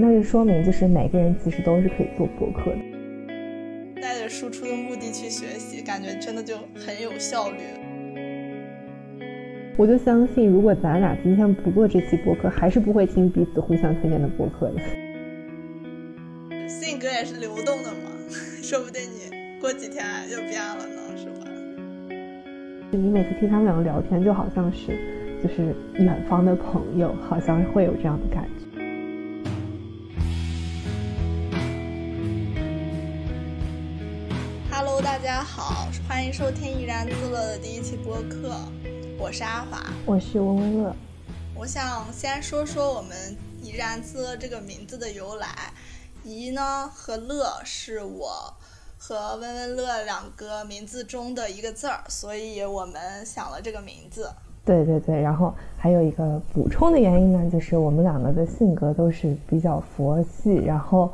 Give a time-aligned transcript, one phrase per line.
[0.00, 2.78] 那就说明就是每个人其实都是可以做博客的。
[4.00, 7.56] 带着输出的目的去学习，感觉真的就很有效率。
[9.76, 14.80] 我就相信，如果咱俩今天不做这期播客，还是不会听彼此互相推荐的播客的。
[16.68, 18.10] 性格也是流动的嘛，
[18.62, 21.50] 说不定你过几天就变了呢，是吧？
[22.92, 24.96] 你每次听他们两个聊天，就好像是
[25.42, 28.67] 就是远方的朋友，好像会有这样的感觉。
[36.28, 38.54] 迎收听怡然自乐的第一期播客。
[39.18, 40.94] 我是阿华，我是温温乐。
[41.56, 45.48] 我想先说说我们“怡然自乐”这个名字的由来。
[46.22, 48.52] 怡呢和乐是我
[48.98, 54.30] 和温温乐两个名字中的一个字儿，所以我们想了这个名字。
[54.66, 61.10] 对对对，然后还有一个补充的原因呢，就是我们两个的性格都是比较佛系，然后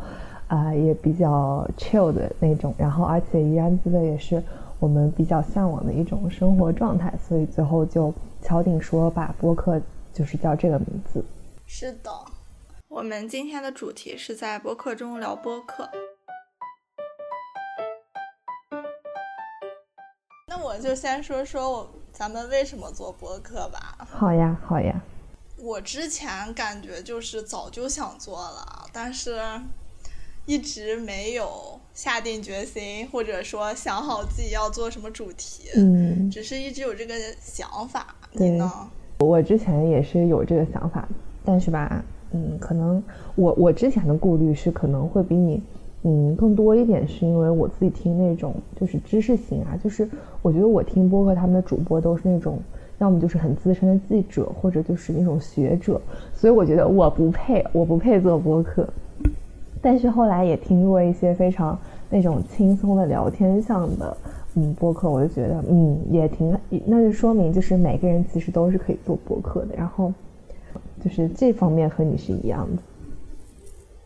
[0.49, 4.43] 啊也比较 chill 的那种，然后而且怡然自乐也是。
[4.79, 9.81] 我们比较向往的一种生活状态，所以最后就敲定说把播客
[10.13, 11.25] 就是叫这个名字。
[11.67, 12.11] 是的，
[12.89, 15.89] 我们今天的主题是在播客中聊播客。
[20.47, 24.07] 那我就先说说我咱们为什么做播客吧。
[24.11, 25.01] 好呀，好呀。
[25.57, 29.41] 我之前感觉就是早就想做了，但是
[30.45, 31.81] 一直没有。
[31.95, 38.15] 下定决心，或者说想好自己要做什么主题，嗯，只是一直有这个想法。
[38.33, 38.71] 你呢？
[39.21, 41.09] 我之前也是有这个想法，
[41.45, 43.01] 但是吧，嗯，可能
[43.37, 45.63] 我我之前的顾虑是可能会比你，
[46.03, 50.09] 嗯，更多一点，是因为我自己听那种就是知识型啊，就是
[50.43, 52.59] 我觉得我听播客他们的主播都是那种，
[52.99, 56.01] 要么就是很资深的记者，或者就是那种学者，
[56.35, 58.87] 所以我觉得我不配，我不配做播客。
[59.85, 64.17] 但是后来也听过一些非常那种轻松的聊天向的，
[64.55, 70.11] 嗯，播客，我就觉得，嗯，也挺，那就说明就是每个人其实都是可以做播客的，然后，
[71.05, 72.83] 就是这方面和你是一样的。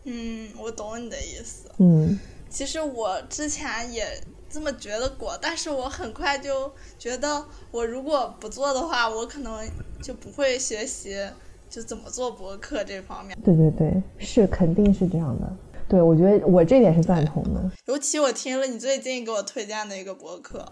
[0.03, 1.69] 嗯，我懂你的意思。
[1.77, 2.19] 嗯，
[2.49, 4.03] 其实我之前也
[4.49, 9.61] 这么觉得过，但是我很快就觉得，我如果不做的话，我可能
[10.01, 11.15] 就不会学习
[11.69, 13.37] 就怎么做博客这方面。
[13.45, 15.55] 对对对，是肯定是这样的。
[15.89, 17.71] 对，我觉得我这点是赞同的。
[17.87, 20.63] 尤其我听了你最近给我推荐的一个博客，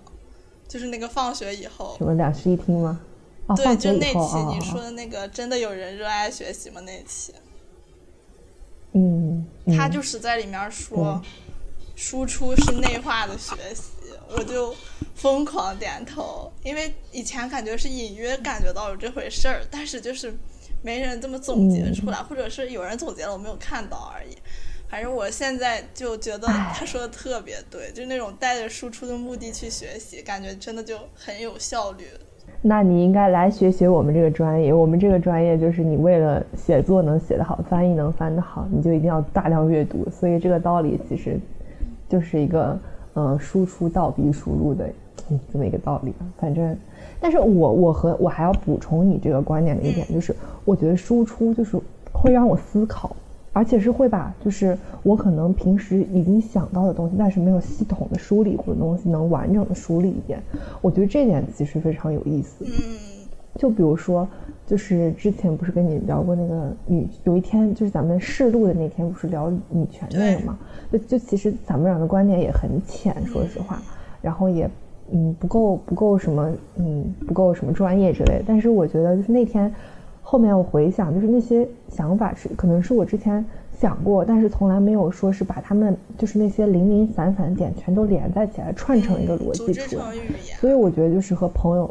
[0.67, 1.95] 就是那个放学以后。
[1.97, 3.01] 什么两室一厅吗？
[3.55, 6.79] 对，就那期你说的那个，真的有人热爱学习吗？
[6.81, 7.33] 那期。
[8.93, 9.43] 嗯。
[9.75, 11.19] 他就是在里面说，
[11.95, 13.83] 输出是内化的学习，
[14.29, 14.75] 我就
[15.15, 20.31] 疯狂点头，因为以前感觉是隐约感觉到有这回事儿，但是就是
[20.83, 24.37] 没人这么总结出来，或者是有人总结了，我没有看到而已。
[24.89, 32.05] 反正我现在就觉得他说的特别对，就是那种带着输出的目的去学习，感觉真的就很有效率。
[32.61, 40.09] 那你应该来学学我们这个专业，我们这个专业就是你为了写作能写得好，翻译能翻得好，你就一定要大量阅读。
[40.09, 41.37] 所以这个道理其实
[42.07, 42.79] 就是一个
[43.15, 44.89] 嗯输出倒逼输入的
[45.51, 46.13] 这么一个道理。
[46.39, 46.75] 反正，
[47.19, 50.33] 但是我我和我还要补充你这个观点的一点就是，
[50.63, 51.77] 我觉得输出就是
[52.13, 53.15] 会让我思考。
[53.57, 60.39] 而且是会把，就是我可能平时已经想到的东西，但是没有系统的梳理过的东西，能完整的梳理一遍。
[60.79, 62.63] 我觉得这点其实非常有意思。
[62.63, 62.71] 嗯，
[63.55, 64.27] 就比如说，
[64.67, 70.59] 就是之前不是跟你聊过那个女，有一天就是咱们试录的那天，不是聊女权那个嘛？
[70.91, 73.81] 就就其实咱们俩的观点也很浅，说实话，
[74.21, 74.69] 然后也
[75.11, 78.43] 嗯不够不够什么嗯不够什么专业之类的。
[78.45, 79.73] 但是我觉得就是那天。
[80.29, 90.03] 后面我回想，就是那些想法是可能是我之前想过，但是从来没有说是把他们就是那些零零散散的点全都连在起来，串成一个逻辑出来。
[90.59, 91.89] 所以我觉得就是和朋友，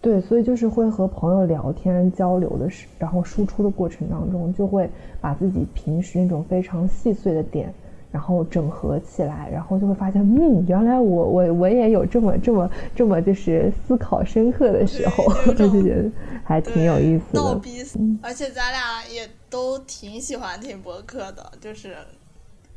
[0.00, 4.88] 对，所以就是会和朋友聊天交流的时，然后输出的过程当中，就会
[5.20, 7.70] 把自己平时那种非常细碎的点。
[8.14, 15.24] 然后整合起来，然后就会发现，嗯，原来我我我也有这么这么这么就是思考深刻的时候，
[15.54, 16.08] 就觉得
[16.44, 17.40] 还挺有意思的。
[17.40, 17.84] 闹逼，
[18.22, 21.96] 而且咱俩也都挺喜欢听博客的，就是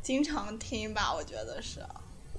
[0.01, 1.81] 经常听吧，我觉得是。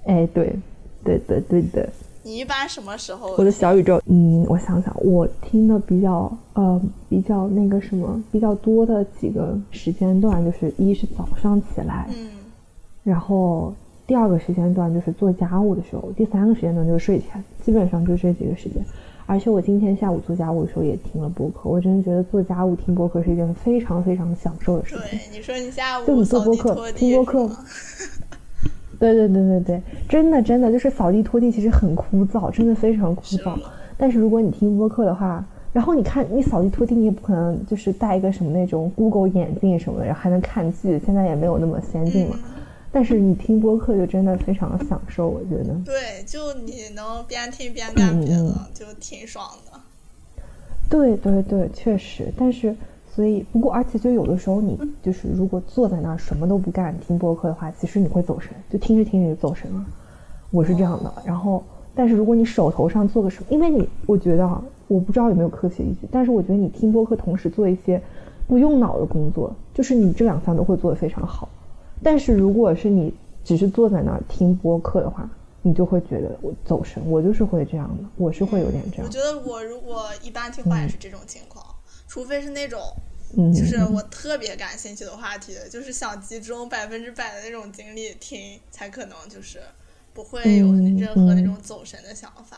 [0.05, 0.53] 哎，对，
[1.01, 1.87] 对对，对的。
[2.23, 3.31] 你一般什么时候？
[3.37, 12.31] 我的小宇宙，嗯，我想想，我听的比较呃比较那个什么比较多的几个时间段，就是一是早上起来，嗯。
[13.03, 13.73] 然后
[14.05, 18.83] 第二个时间段就是做家务的时候，第三个时间段就是睡前，基本上就这几个时间。
[19.25, 25.19] 而且我今天下午做家务的时候也听了播客，我真的觉得做家务听播客是一件非常非常享受的事情。
[25.19, 27.47] 对，你说你下午就你做播客听播客，
[28.99, 33.55] 对对对对对，真的真的就是扫地拖地其实很枯燥，真的非常枯燥。
[33.97, 42.35] 但是如果你听播客的话，然后你看你扫地拖地，你也不可能就是戴一个什么那种 Google 眼镜什么的，然后还能看剧，现在也没有那么先进嘛。
[42.91, 45.73] 但是你听播客就真的非常享受，我觉得。
[45.85, 49.79] 对，就你能边听边干别的，就挺爽的。
[50.89, 52.33] 对对对，确实。
[52.35, 52.75] 但是，
[53.13, 59.85] 所以不过，而且就有的时候，你就是如果坐在那儿什么都不干听播客的话，其实你会走神，就听着听着就走神了。
[60.49, 61.13] 我是这样的。
[61.23, 61.63] 然后，
[61.93, 68.01] 但是如果你手头上做个什么，因为你我觉得啊，我不知道有没有科学依据，但是我觉得你听播客同时做一些
[68.47, 71.47] 不用脑的工作，就是你这两项都会做得非常好。
[72.03, 73.13] 但是如果是你
[73.43, 75.29] 只是坐在那儿听播客的话，
[75.61, 77.03] 你就会觉得我走神。
[77.05, 79.05] 我就是会这样的，我是会有点这样。
[79.05, 81.65] 我觉得我如果一般听话也是这种情况，
[82.07, 82.81] 除非是那种，
[83.53, 89.59] 就是我特别感兴趣的话题，就是想集中百分之百的那种精力听，才可能就是
[90.13, 92.57] 不会有任何那种走神的想法。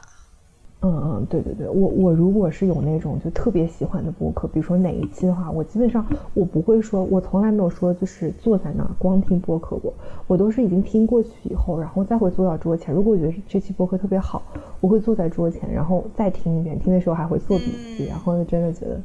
[0.84, 9.94] 嗯嗯，对对对，我我如果是有那种就特别喜欢的播客，比如说哪一期的话，我基本上我不会说，我从来没有说就是坐在那儿光听播客过，
[10.26, 12.92] 我都是已经听过去以后，然后再会坐到桌前。
[12.96, 14.42] 如果我觉得这期播客特别好，
[14.80, 19.00] 我会坐在桌前，然后再听一遍，听的时候还会做笔记，然后就真的觉得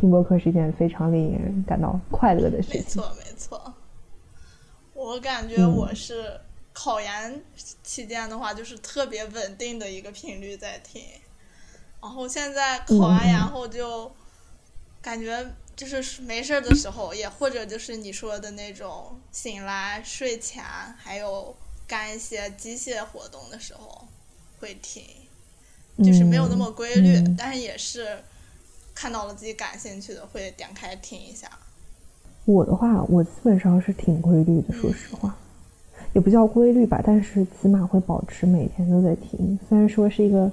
[0.00, 3.00] 听播客是一件非常令人感到快乐的事情。
[3.00, 3.72] 没错没错，
[4.94, 6.14] 我感觉我是。
[6.74, 7.42] 考研
[7.82, 11.02] 期间的话，就是特别稳定的一个频率在听，
[12.02, 14.12] 然后现在考完研后就
[15.00, 20.62] 感觉就是没事儿的时候，也或者就是你说的那种醒来、睡前，
[20.98, 21.56] 还有
[21.86, 24.06] 干一些机械活动的时候
[24.60, 25.02] 会听，
[25.98, 28.18] 就是没有那么规律，但是也是
[28.94, 31.48] 看到了自己感兴趣的会点开听一下。
[32.44, 35.36] 我的话，我基本上是挺规律的，说实话。
[36.14, 39.58] 也不叫规律吧，但是起码会保持每天都在听。
[39.68, 40.50] 虽然说是一个，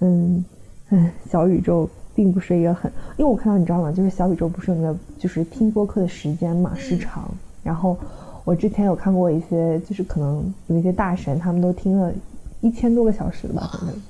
[0.00, 0.44] 嗯，
[0.90, 3.92] 嗯，小宇宙并不是一个很，因为我看到你知道吗？
[3.92, 7.30] 就是小宇宙不是有个就是听播客的时间嘛，时长。
[7.62, 7.96] 然后
[8.44, 12.12] 我之前有看过一些，就是可能有一些大神，他们都听了
[12.60, 14.02] 一千多个小时吧，反正。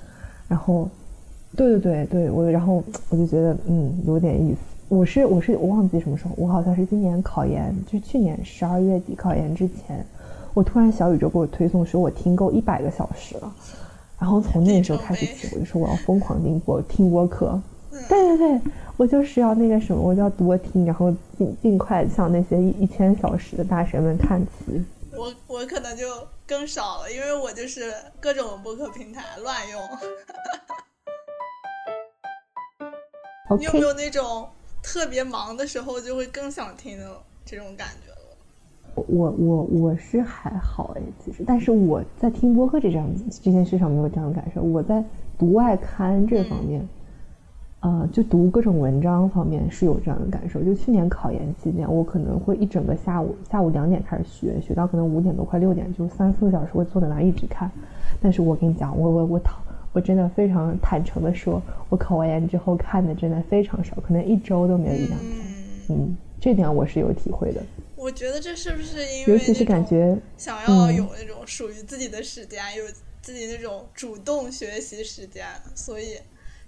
[0.48, 0.88] 然后，
[1.54, 4.58] 对对对对，我然后我就觉得嗯有点意思。
[4.88, 10.02] 我是我是我忘记什么时候，我好像是今年考研，就去年十二月底考研之前。
[10.54, 13.52] 我突然小宇宙给我推送说，我听够一百个小时了，
[14.18, 17.60] 然后从那个时候开始起，我就说我要疯狂听播听播客。
[18.08, 18.60] 对对对，
[18.96, 24.84] 我就是要那个什么，我就要多听，然后尽尽快向那些一千小时的大神们看齐。
[25.16, 26.06] 我我可能就
[26.46, 29.80] 更少了，因为我就是各种播客平台乱用。
[33.58, 34.48] 你有没有那种
[34.82, 38.13] 特别忙的时候就会更想听的这种感觉？
[38.94, 43.08] 我我我是还好哎，其实，但是我在听播客这样
[43.43, 44.62] 这件事上没有这样的感受。
[44.62, 45.02] 我在
[45.38, 46.81] 读外刊这方面，
[47.81, 50.62] 呃，就读各种文章方面是有这样的感受。
[50.62, 57.70] 就去年考研期间，我可能会一整个下午，下午两点开始学，学到可能五点多快六点，就三四个小时会坐在那一直看。
[58.23, 59.58] 但是我跟你讲，我我我讨，
[59.93, 65.31] 我真的非常坦诚的说，我考完研之后看的真的非常少，可能一周都没有一两篇。
[65.91, 67.60] 嗯，这点我是有体会的。
[68.05, 72.84] 我觉得这是不是因为尤其是感觉想要有那种属于自己的时间，有
[73.23, 76.19] 自己那种主动学习时间，所以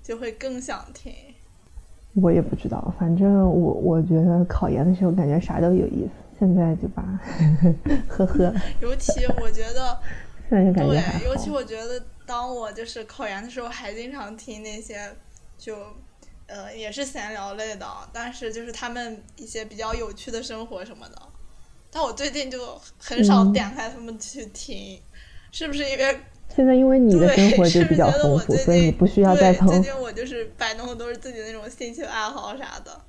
[0.02, 1.12] 就会更想听。
[2.14, 7.20] 我也不知道，反正我我觉得考研的时候感觉啥都有意思，现在就吧，
[8.08, 8.54] 呵呵。
[8.80, 10.00] 尤其我觉得，
[10.48, 15.14] 现在就感觉对，尤其我觉得，当我就是考研的时候，还经常听那些
[15.58, 15.76] 就。
[16.46, 21.20] 呃，也是闲聊类的，但是就是他们一些比较有趣的生活什么的。
[21.90, 25.00] 但我最近就很少点开他们去听，
[25.50, 26.18] 是不是因为
[26.54, 33.00] 现在因为你的生活就比较丰富，所以你不需要再从最近我就是摆弄的都是自己那种兴趣爱好啥的，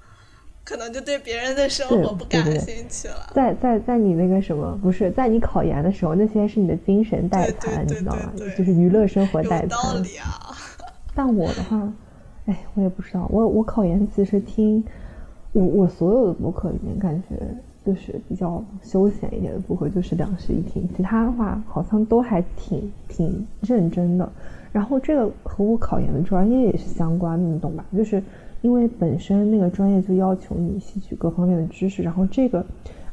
[0.64, 3.32] 可能就对别人的生活不感兴趣了。
[3.36, 8.32] 在在在你那个什么，不是在你考研的时候，那些是你的精神代餐，你知道吗？
[8.58, 9.68] 就是娱乐生活代餐。
[9.68, 10.58] 道理啊。
[11.14, 11.94] 但我的话。
[12.48, 13.28] 哎，我也不知道。
[13.30, 14.82] 我我考研其实听
[15.52, 17.36] 我我所有的播客里面，感觉
[17.86, 20.88] 就是比较休闲一点的播客，就是两室一厅。
[20.96, 24.32] 其他的话好像都还挺挺认真的。
[24.72, 27.86] 然后这个和我考研的专业也是相关的，你懂吧？
[27.94, 28.24] 就是
[28.62, 32.02] 因为本身那个专业就要求你吸取各方面的知识。
[32.02, 32.66] 然后这个，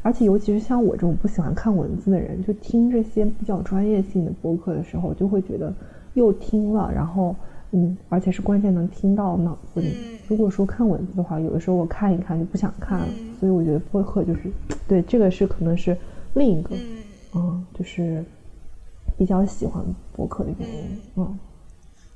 [0.03, 5.75] 而且尤其是像我这种不喜欢看文字的人，就听这些比较专业性的播客的时候，就会觉得
[6.13, 7.35] 又听了，然后。
[7.77, 9.97] 嗯，而且是关键能听到脑子里。
[10.29, 13.09] 如果说看文字的话，有的时候我看一看就不想看了。
[13.41, 14.51] 所以我觉得播客就是，
[14.87, 15.97] 对这个是可能是
[16.35, 16.77] 另一个，
[17.35, 18.25] 嗯，就是
[19.19, 21.01] 比较喜欢播客的原因。
[21.17, 21.37] 嗯，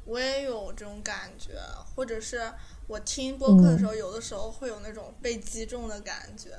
[0.06, 1.54] 我也有这种感觉，
[1.96, 2.38] 或者是
[2.86, 6.50] 我听播客的时候，有的时候会有那种被击中的感觉，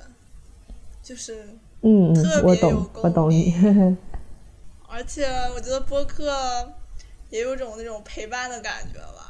[1.02, 1.46] 就是
[1.80, 2.14] 嗯，
[2.44, 3.54] 我懂，我懂你。
[4.86, 6.30] 而且我觉得播客。
[7.30, 9.26] 也有种那种陪伴的感觉吧。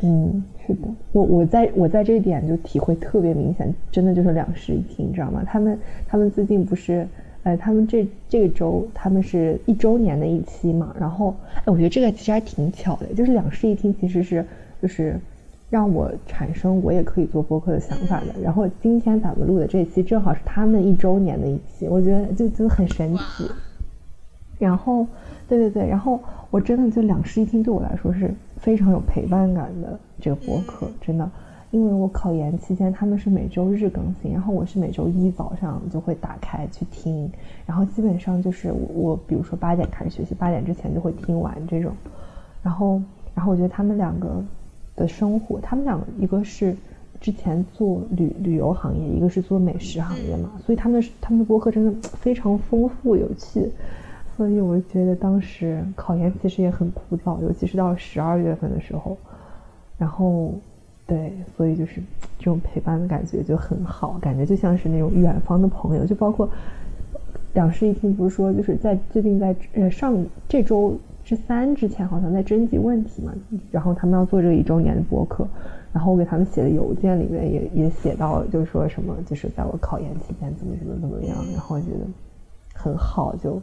[0.00, 5.44] 嗯，是的，我我在我在这一点就体会特别明显，真的就是两室一厅，你知道吗？
[5.46, 7.06] 他们他们最近不是，
[7.42, 14.44] 呃，他们这这个周他们是一周年的一期嘛，然后，哎，我觉得这个其实还挺巧的，就是两室一厅其实是
[14.80, 15.20] 就是
[15.68, 18.40] 让我产生我也可以做播客的想法的。
[18.42, 23.46] 然后今天咱们录的这期正好是他们一周年的一期，我觉得就就很神奇。
[24.58, 25.06] 然后。
[25.52, 26.18] 对对对，然后
[26.50, 31.30] 我真的就两室一厅，对我来说是非常有陪伴感的这个博客，真的，
[31.70, 37.30] 因为我考研期间他们是每周日更新，然后我是每周一早上就会打开去听，
[37.66, 41.92] 然后基本上就是我比如说八点开始学习，八点之前就会听完这种，
[42.62, 43.02] 然后
[43.34, 44.42] 然后我觉得他们两个
[44.96, 46.74] 的生活，他们两个一个是
[47.20, 53.70] 之前做旅旅游行业，一个是做美食行业嘛，所以他们他们的博客真的非常丰富有趣。
[54.36, 59.16] 所以我觉得当时考研其实也很枯燥，尤其是到十二月份的时候，
[59.98, 60.52] 然后，
[61.06, 62.00] 对，所以就是
[62.38, 66.06] 这种陪伴的感觉就很好，感觉就像是那种远方的朋友。
[66.06, 66.48] 就包括
[67.52, 70.16] 两室一厅，不是说就是在最近在呃上
[70.48, 73.32] 这周之三之前，好像在征集问题嘛，
[73.70, 75.46] 然后他们要做这个一周年的博客，
[75.92, 82.06] 然后我给他们写的邮件里面也也写到，就是说什么就是在我考研期间怎么怎么怎么样，然后觉得
[82.74, 83.60] 很好就。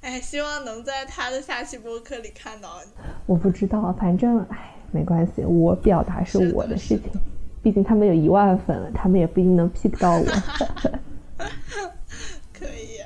[0.00, 2.90] 哎，希望能在他的下期播客里看到你。
[3.26, 7.10] 我不知道，反正哎，没关系，我表达是我的事情。
[7.62, 10.24] 毕竟他们有一万粉了，他们也不一定能 pick 到我。
[12.52, 13.00] 可以，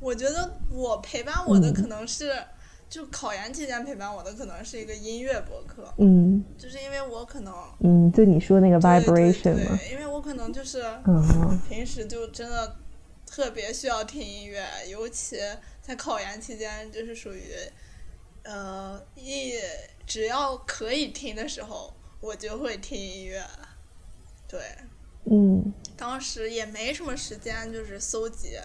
[0.00, 2.32] 我觉得我陪伴我的可能是，
[2.88, 5.92] 就考研期间陪伴我的可能是一个音乐博客。
[5.98, 12.76] 嗯，就是因为我可能，嗯，就你说那个 vibration 嘛，因为我可能就是，嗯，平时就真的。
[13.36, 15.38] 特别需要听音乐，尤其
[15.82, 17.54] 在考研期间，就是属于，
[18.44, 19.52] 呃，一
[20.06, 23.46] 只要可以听的时候，我就会听音乐。
[24.48, 24.58] 对，
[25.24, 28.58] 嗯，当时也没什么时间，就是搜集，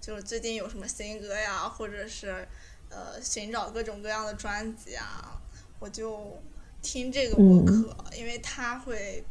[0.00, 2.46] 就是最近有什么新歌呀，或者是
[2.90, 5.42] 呃寻找各种各样的专辑啊，
[5.80, 6.40] 我就
[6.80, 9.24] 听这个播客，因为它会，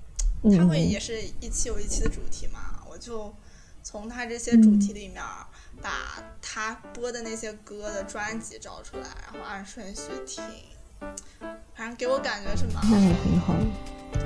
[0.54, 3.34] 它会也是一期有一期的主题嘛，我就。
[3.84, 5.24] 从他这些主题里面，
[5.82, 10.44] 把他播的那些歌的专辑找出来，然后按顺序听，
[11.76, 13.54] 反正给我感觉是蛮那也挺好。
[14.14, 14.22] 对。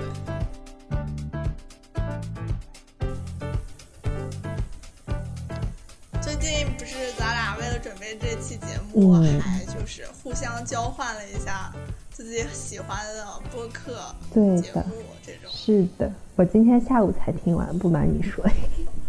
[6.21, 11.71] 最近不是咱俩为了准备这期节目，还就是互相交换了一下
[12.11, 14.93] 自己喜欢的播客节目
[15.23, 15.49] 这种。
[15.51, 18.43] 是的，我今天下午才听完，不瞒你说。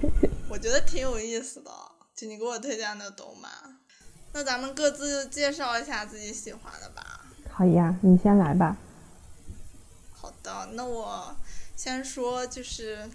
[0.49, 1.71] 我觉得挺有意思的，
[2.15, 3.51] 就你给我推荐的动漫，
[4.33, 7.27] 那咱们各自介绍一下自己喜欢的吧。
[7.51, 8.77] 好呀，你先来吧。
[10.13, 11.35] 好的，那我
[11.75, 13.09] 先说，就是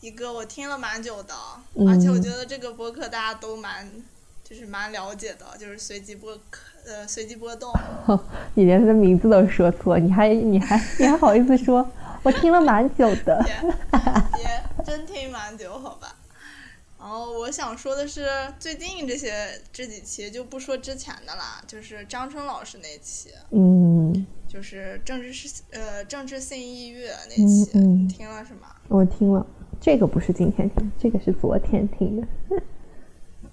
[0.00, 1.34] 一个我听了蛮久的，
[1.86, 3.90] 而且我觉得这个播客大家都蛮，
[4.44, 7.72] 就是蛮了解的，就是随机播客，呃，随机波动。
[8.54, 11.88] 你连他的名字都说错，你还你还你还好意思说？
[12.26, 16.12] 我听了蛮久的，也真听蛮久，好吧。
[16.98, 18.26] 然后我想说的是，
[18.58, 28.74] 最近这些这几期就不说之前的啦，就是张春老师那期，嗯，就是政治是呃政治性抑郁那期，你听了是吗？
[28.88, 29.46] 我听了，
[29.80, 32.26] 这个不是今天听，这个是昨天听的。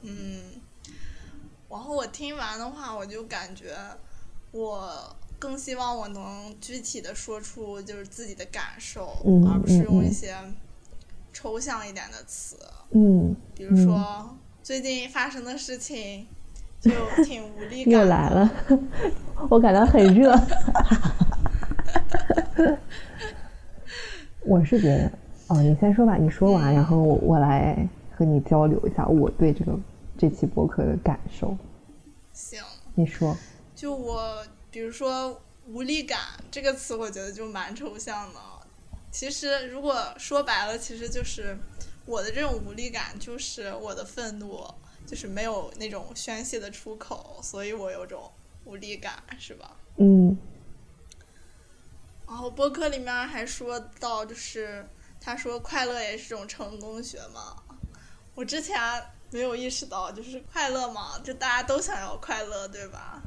[0.01, 0.42] 嗯，
[1.70, 3.75] 然后我听完的话，我就感觉
[4.51, 5.15] 我。
[5.43, 9.09] 更希望我能具体的说出就是自己的感受，
[9.45, 10.33] 而不是用一些
[11.33, 12.55] 抽象一点的词。
[12.91, 16.25] 嗯，比如说最近发生的事情，
[16.79, 16.89] 就
[17.25, 17.93] 挺无力感。
[17.93, 18.50] 又来了，
[19.51, 20.33] 我感到很热。
[24.45, 25.12] 我是觉得，
[25.47, 27.85] 哦，你先说吧，你说完，然后我我来
[28.15, 29.77] 和你交流一下我对这个
[30.17, 31.53] 这期博客的感受。
[32.31, 32.62] 行，
[32.95, 33.35] 你说。
[33.75, 34.41] 就我。
[34.74, 35.39] 比如说
[35.70, 38.39] “无力感”这个词，我觉得就蛮抽象的。
[39.12, 41.56] 其实，如果说白了，其实就是
[42.08, 44.68] 我的这种无力感，就是我的愤怒，
[45.06, 48.32] 就是没有那种宣泄的出口，所以我有种
[48.65, 49.77] 无力感，是吧？
[49.98, 50.36] 嗯。
[52.27, 54.84] 然后播客里面还说到，就是
[55.22, 57.62] 他说快乐也是种成功学嘛。
[58.34, 58.75] 我之前
[59.30, 63.22] 没有意识到，就是快乐嘛，就大家都想要快乐，对吧？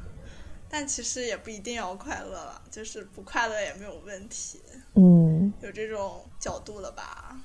[0.69, 4.59] 但其实也不一定要快乐了，就是不快乐也没有问题。
[4.95, 7.37] 嗯，有这种角度了吧？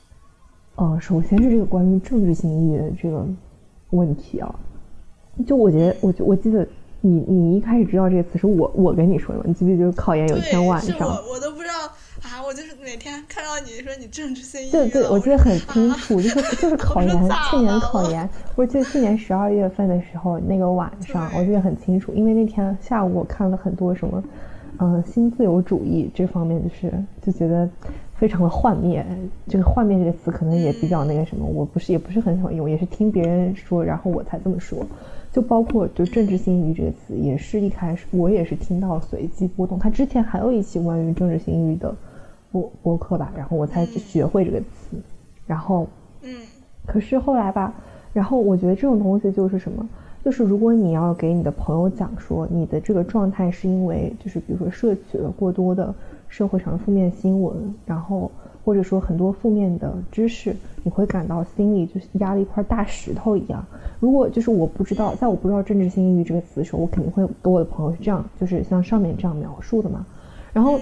[0.76, 3.26] 呃，首先是这个关于政治性意义的这个
[3.90, 4.54] 问题啊，
[5.46, 6.66] 就我觉得，我我记得
[7.00, 9.42] 你你一开始知道这个词是我我跟你说的？
[9.44, 11.74] 你记不记得就是考研有一天晚上，我我都不知道
[12.32, 17.10] 啊，我就是每天看到你说你政治性意义，对对，我记得很清楚，就是 就是考研，
[17.50, 24.24] 去年考研，我记得去年十二月份的时候那个晚上，我记得很清楚，因为那天下午我看了很多什么，
[24.78, 27.68] 嗯，新自由主义这方面，就是就觉得。
[28.14, 29.04] 非常的幻灭，
[29.48, 34.86] 这个幻灭这个词可能也比较那个什么，我不是也不是很喜欢用，也是听别人说，然后我才这么说。
[35.32, 39.76] 就包括就政治性抑郁这个词，也是一开始我也是听到随机波动。
[39.76, 41.92] 他之前还有一期关于政治性抑郁的
[42.52, 44.96] 播播客吧，然后我才学会这个词。
[45.46, 45.88] 然后，
[46.22, 46.36] 嗯，
[46.86, 47.74] 可是后来吧，
[48.12, 49.88] 然后我觉得这种东西就是什么，
[50.24, 55.92] 就是如果你要给你的朋友讲说你的这个状态是因为就是比如说摄取了过多的。
[56.28, 57.54] 社会上的负面新闻，
[57.84, 58.30] 然后
[58.64, 63.62] 或者说很多负面的知识，你会感到心里就是压了一块大石头一样。
[64.00, 70.06] 如果就是我不知道，在我不知道政治性抑郁这个词的时候，我肯定会跟我的朋友是这样，就是像上面这样描述的嘛。
[70.54, 70.80] 然后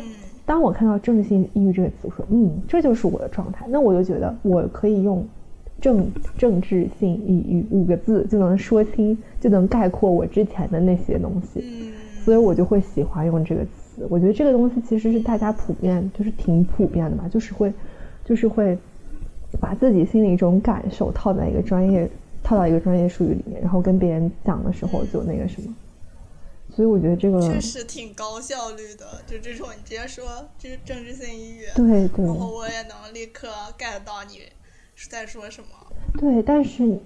[0.50, 5.24] 当我看到政治性抑郁这个词，我说嗯，这就是我的状态，那我就觉得我可以用
[5.80, 6.04] 政
[6.36, 11.92] 政治性抑郁五个字就能说清，就能概括我之前的那些东西，
[12.24, 14.04] 所以我就会喜欢用这个词。
[14.08, 17.72] 我觉得这个东西其实是大家普遍，就是挺普遍的嘛，就是会，
[18.24, 18.76] 就是会
[19.60, 22.10] 把自己心里一种感受套在一个专业，
[22.42, 25.72] 套到一个专业术语里面，然后跟别人讲的时候就那个什么。
[26.74, 30.24] 所以我觉得这个确实挺高效率的，就这种你直接说
[30.58, 33.48] 这是政治性抑郁，对对，然后我也能立刻
[33.78, 34.40] get 到你
[34.94, 35.68] 是在说什么。
[36.18, 36.98] 对，但是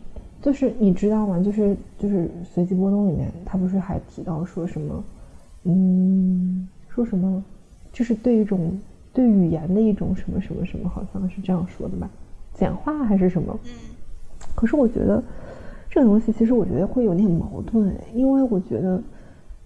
[0.43, 1.43] 就是你知道吗？
[1.43, 5.05] 就是就是随机波动里面，他不是还提到说什么，
[5.65, 6.69] 嗯。
[6.95, 7.43] 说什么？
[7.93, 8.81] 就是对一种
[9.13, 12.09] 对语言的一种什么什么什么，好像是这样说的吧？
[12.57, 13.59] 简化还是什么？
[13.65, 13.71] 嗯。
[14.55, 15.21] 可是我觉得
[15.91, 19.03] 这个东西其实我觉得会有点矛盾，因为我觉得，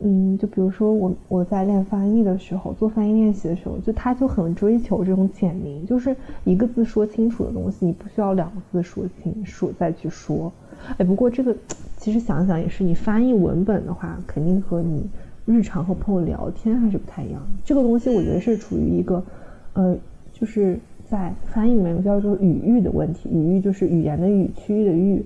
[0.01, 10.53] 嗯，就比如说我我在练翻译的时候，做翻译练习的时候，就他就很追求这种简明，就是一个字说清楚的东西，你不需要两个字说清说再去说。
[10.99, 11.57] 哎，不过这个
[11.97, 15.05] 其实想想也是，你翻译文本的话，肯定和你。
[15.47, 17.41] 日常和朋友聊天还是不太一样。
[17.65, 19.25] 这个东西我觉得是处于一个，
[19.73, 19.97] 呃，
[20.31, 23.31] 就是在翻译里面叫做语域的问题。
[23.33, 25.25] 语域就是语言的语，区域的域。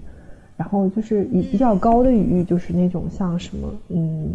[0.57, 4.29] 然后就是语比较高的语域，就是那种像什么，嗯，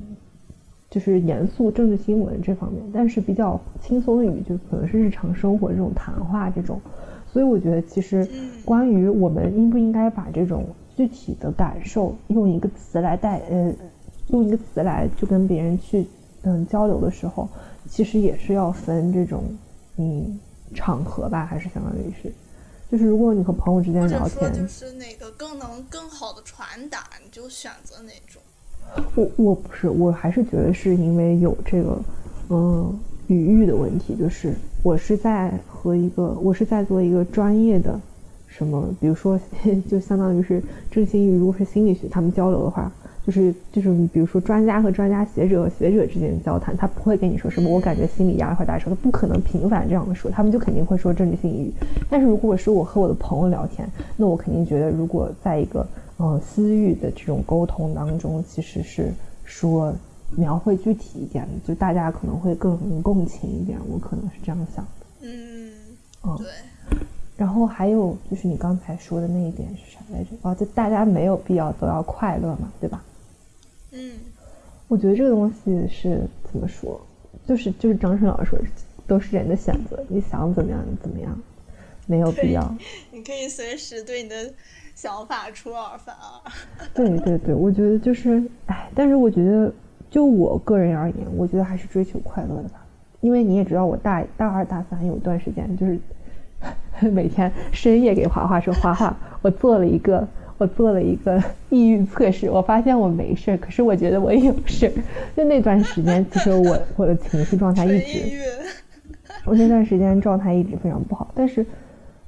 [0.90, 2.84] 就是严肃政治新闻这方面。
[2.94, 6.82] 但是比较轻松的语，就可能是日常生活这种谈话这种。
[7.32, 8.28] 所以我觉得，其实
[8.66, 13.74] 关于我们应不应该把这种具体的感受用一个词来代，呃。
[14.30, 16.06] 用一个词来就跟别人去
[16.42, 17.48] 嗯交流的时候，
[17.90, 19.42] 其实也是要分这种
[19.96, 20.38] 嗯
[20.76, 22.30] 场合吧，还是相当于是，
[22.92, 28.42] 就是如果你和朋友之间聊天，就是哪个更能更好的传达，你就选择哪种。
[29.16, 31.98] 我我不是，我还是觉得是因为有这个
[32.50, 32.94] 嗯
[33.28, 38.00] 语域的问题，就是我是在和一个我是在做一个专业的
[38.48, 39.40] 什么，比如说
[39.90, 42.92] 就相当于是正心语，如果是心理学他们交流的话。
[43.28, 51.74] 就是就是，比如说专家和专家、学者和学者之间的交谈，他不会跟你说什么，我感觉心里压了块大石头，他不可能频繁这样的说，他们就肯定会说政治性抑郁。
[52.10, 55.86] 但是如果是我和我的朋友聊天，那我肯定觉得，如果在一个
[56.18, 59.94] 呃私域的这种沟通当中，其实是说
[60.36, 63.80] 描绘具体一点的，就大家可能会更共情一点。
[63.90, 65.06] 我可能是这样想的。
[65.22, 65.72] 嗯，
[66.24, 66.48] 嗯，对。
[67.38, 70.32] 然后还有就是你刚才说的那一点是啥来着？
[70.42, 73.04] 哦，就大家没有必要都要快乐嘛，对吧？
[73.92, 74.14] 嗯，
[74.88, 77.00] 我觉得这个东西是怎么说，
[77.48, 78.60] 就是就是张生老师说，
[79.06, 81.40] 都是人的选择，你想怎么样就怎么样，
[82.08, 82.76] 没有必要。
[83.14, 84.52] 你可以随时对你的
[84.96, 86.52] 想法出尔反尔。
[86.96, 89.72] 对对对，我觉得就是，哎，但是我觉得
[90.10, 92.84] 就我个人而言，我觉得还是追求快乐的吧，
[93.22, 96.00] 因为你也知道，我大大二大三有一段时间就是
[97.12, 100.28] 每天深夜给华华说华华，我做了一个。
[100.60, 101.40] 我做了一个
[101.70, 104.94] 抑郁测试，我发现我没事儿可是我觉得我有事儿
[105.36, 108.50] 就那段时间，其实我我的情绪状态一直，
[109.46, 111.32] 我那段时间状态一直非常不好。
[111.36, 111.64] 但是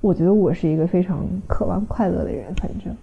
[0.01, 2.95] 我觉得我是一个非常渴望快乐的人，反正，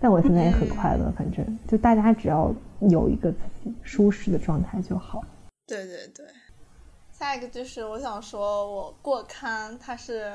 [0.00, 1.12] 但我现在也很快乐。
[1.16, 5.22] 反正就大家只要有一个自己舒适的状态就好。
[5.66, 6.26] 对对对，
[7.12, 10.32] 下一个就是我想说，我过刊，它是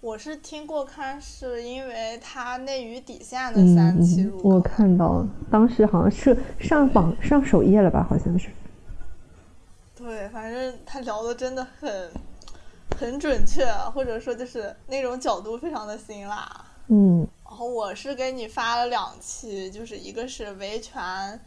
[0.00, 8.48] 我是听过刊，是因为它内娱底下的三期入我看到了，当时好像是上榜上首页了吧，好像是。
[9.96, 11.90] 对，反正他聊的真的很
[13.00, 16.46] 很准确，或者说就是那种角度非常的辛辣。
[16.88, 17.26] 嗯。
[17.42, 21.00] 然后我是给你发了两期，就是一个是维权，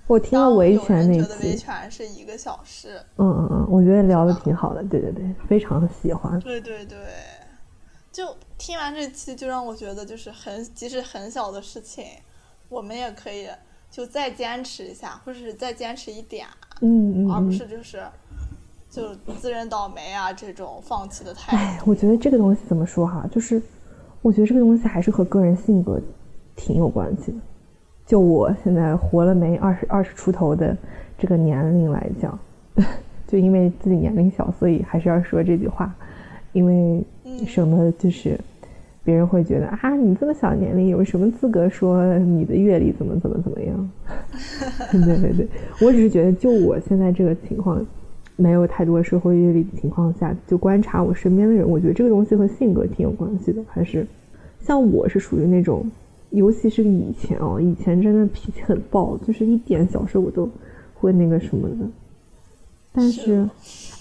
[0.07, 2.99] 我听了维权那期，觉得维权是一个小事。
[3.17, 6.37] 嗯嗯嗯，我觉得聊的挺好的，对对对，非常的喜欢。
[6.39, 6.97] 对对对，
[8.11, 12.03] 就听完这期，就让我觉得就是很，即使很小的事情，
[12.67, 13.47] 我们也可以
[13.89, 16.45] 就再坚持一下，或者是再坚持一点，
[16.81, 18.03] 嗯嗯，而不是就是
[18.93, 21.57] 就自认倒霉啊这种放弃的态度。
[21.57, 23.61] 哎，我觉得这个东西怎么说哈，就是。
[24.21, 25.99] 我觉得这个东西还是和个人性格
[26.55, 27.37] 挺有关系的。
[28.05, 30.77] 就我现在活了没二十二十出头的
[31.17, 32.39] 这个年龄来讲，
[33.27, 35.93] 就因为自己年龄小，所以还是要说这句话。
[36.53, 37.03] 因为
[37.45, 37.91] 什么？
[37.99, 38.39] 就是
[39.03, 43.91] 别人会觉得啊，你这么小年龄，有什么资格说你的阅历怎么怎么怎么样？
[44.89, 45.47] 对对对，
[45.81, 47.85] 我只是觉得，就我现在这个情况。
[48.35, 53.61] 没有太多社会阅历的情况下，就观察我身边的人，我觉得这个东西和性格挺有关系的。
[53.67, 54.05] 还是
[54.59, 55.89] 像我是属于那种，
[56.31, 60.49] 尤其是以前哦，以前真的脾气很暴，就是一点小事我都
[60.95, 61.75] 会那个什么的。
[62.95, 63.49] 但是，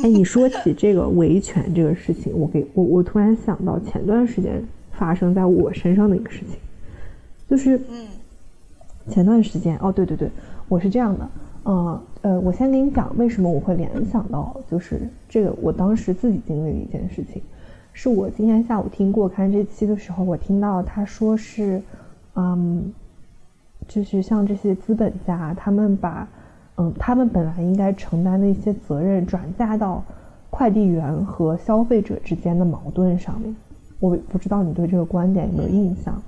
[0.03, 6.59] 哎，你说起这个维权这个事情，我给我我突然想到前段时间发生在我身上的一个事情，
[7.49, 8.07] 就是嗯，
[9.09, 10.31] 前段时间哦，对对对，
[10.68, 11.29] 我是这样的。
[11.64, 17.42] 嗯呃，我先给你讲为什么我会联想到，就是这个我当时自己经历的一件事情，
[17.92, 21.83] 是我今天下午听过看这期的时候，我听到他说是，
[22.35, 22.92] 嗯，
[23.88, 26.29] 就是像这些资本家，他们把，
[26.77, 30.03] 嗯，他们本来应该承担的一些责任转嫁到
[30.51, 33.55] 快递员和消费者之间的矛盾上面。
[34.01, 36.20] 我不知道你对这个观点有没有印象？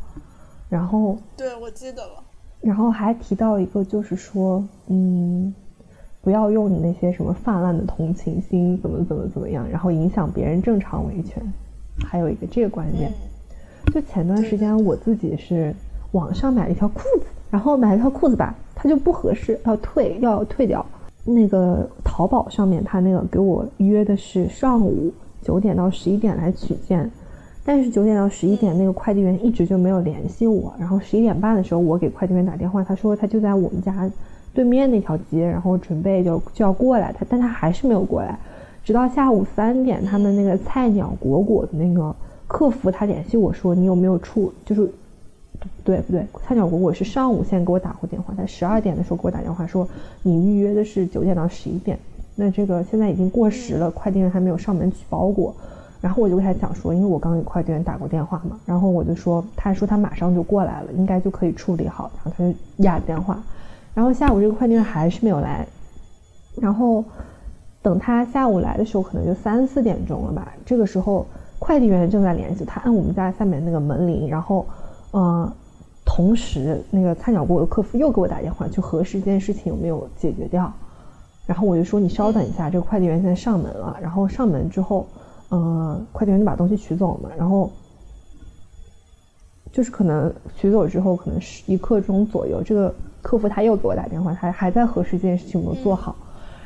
[0.69, 2.24] 然后，对我记得了。
[2.65, 5.55] 然后还提到一个，就是说，嗯，
[6.23, 11.43] 不要用你那些什么泛滥的同情心，怎么怎么怎么样，然后影响别人正常维权。
[12.03, 13.13] 还有一个这个观念，
[13.93, 15.75] 就前段时间我自己是
[16.13, 20.85] 网上买了一条裤子，然后买了一条裤子吧，它就不合适，要退，要退掉。
[21.25, 27.11] 那个淘宝上面，他那个给我约的是上午九点到十一点来取件。
[27.67, 30.75] 但是九点到十一点，那个快递员一直就没有联系我。
[30.79, 34.11] 然后十一点半的时候，我给快递员打电话，他说他就在我们家
[34.53, 38.39] 对面那条街，然后准备就就要过来，他但他还是没有过来。
[38.85, 42.15] 直到下午三点，他们那个菜鸟果果的那个
[42.47, 44.87] 客服他联系我说你有没有处，就是
[45.83, 46.23] 对不对？
[46.43, 49.89] 菜鸟果果是上午先给我打过电话，在十二点的时候给我打电话说
[50.23, 51.99] 你预约的是九点到十一点，
[52.37, 55.57] 那这个现在已经过时了，快递员还没有上门取包裹。
[56.05, 62.11] 然后我就跟他讲说，因为我刚给快递员打过电话嘛，然后我就说，他说他马上就过来了，应该就可以处理好。
[62.17, 63.43] 然后他就压着电话，
[63.95, 65.67] 然后下午这个快递员还是没有来，
[66.61, 67.03] 然后
[67.81, 70.53] 等他下午来的时候，可能就三四点钟了吧。
[70.67, 71.27] 这个时候
[71.59, 74.67] 快递员正在联系他，按我们家下面那个门铃，然后
[75.15, 75.51] 嗯，
[76.05, 80.71] 同时那个菜鸟裹的客服又给我打电话，去核实这件事情有没有解决掉。
[81.47, 83.97] 然后我就说你稍等一下，这个快递员现在上门了。
[84.03, 85.07] 然后上门之后。
[85.57, 87.71] 嗯，快递员就把东西取走了嘛，然后
[89.71, 96.17] 就是可能取走之后，可能是一刻钟左右，这个客服他又给我打电话，他还在核实这件事情有没有做好，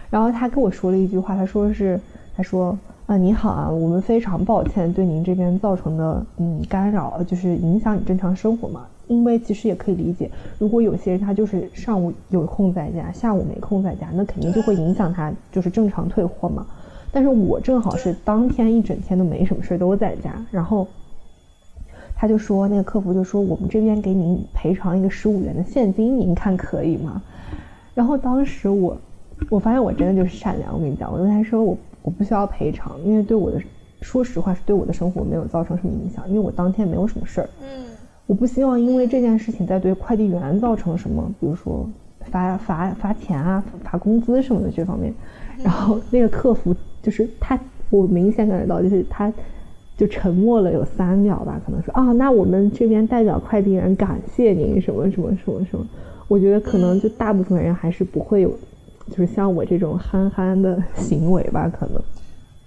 [0.09, 2.01] 然后他跟我说了一句话，他说是，
[2.35, 16.67] 他说啊，你好啊，我们非常抱歉对您这边造成的嗯干扰，就是影响你正常生活嘛，因为其实也可以理解，如果有些人他就是上午有空在家，下午没空在家，那肯定就会影响他就是正常退货嘛。
[17.11, 20.87] 但是我正好是当天一整天都没什么事都在家，然后
[22.15, 27.23] 他就说那个客服就说我们这边给您赔偿一个十五元的现金，您看可以吗？
[27.95, 28.97] 然后当时我
[29.49, 33.61] 我发现我真的就是善良，我跟你讲，我跟他说我我不需要赔偿，因为对我的
[34.03, 37.51] 说实话是对我的生活没有造成什么影响，因为我当天没有什么事儿。
[37.63, 37.87] 嗯，
[38.27, 41.89] 我不希望因为这件事情再对快递员造成什么，比如说
[42.31, 45.13] 罚罚罚钱啊、罚工资什么的这方面。
[45.63, 46.75] 然后那个客服。
[47.01, 47.59] 就是他，
[47.91, 49.33] 我明显感觉到，就是他，
[49.97, 55.87] 就沉默了有三秒吧，可能说啊，那我们这边代表快递员感谢您什么什么什么什么。
[56.27, 58.51] 我觉得可能就大部分人还是不会有，
[59.11, 62.03] 就是像我这种憨憨的行为吧，可能。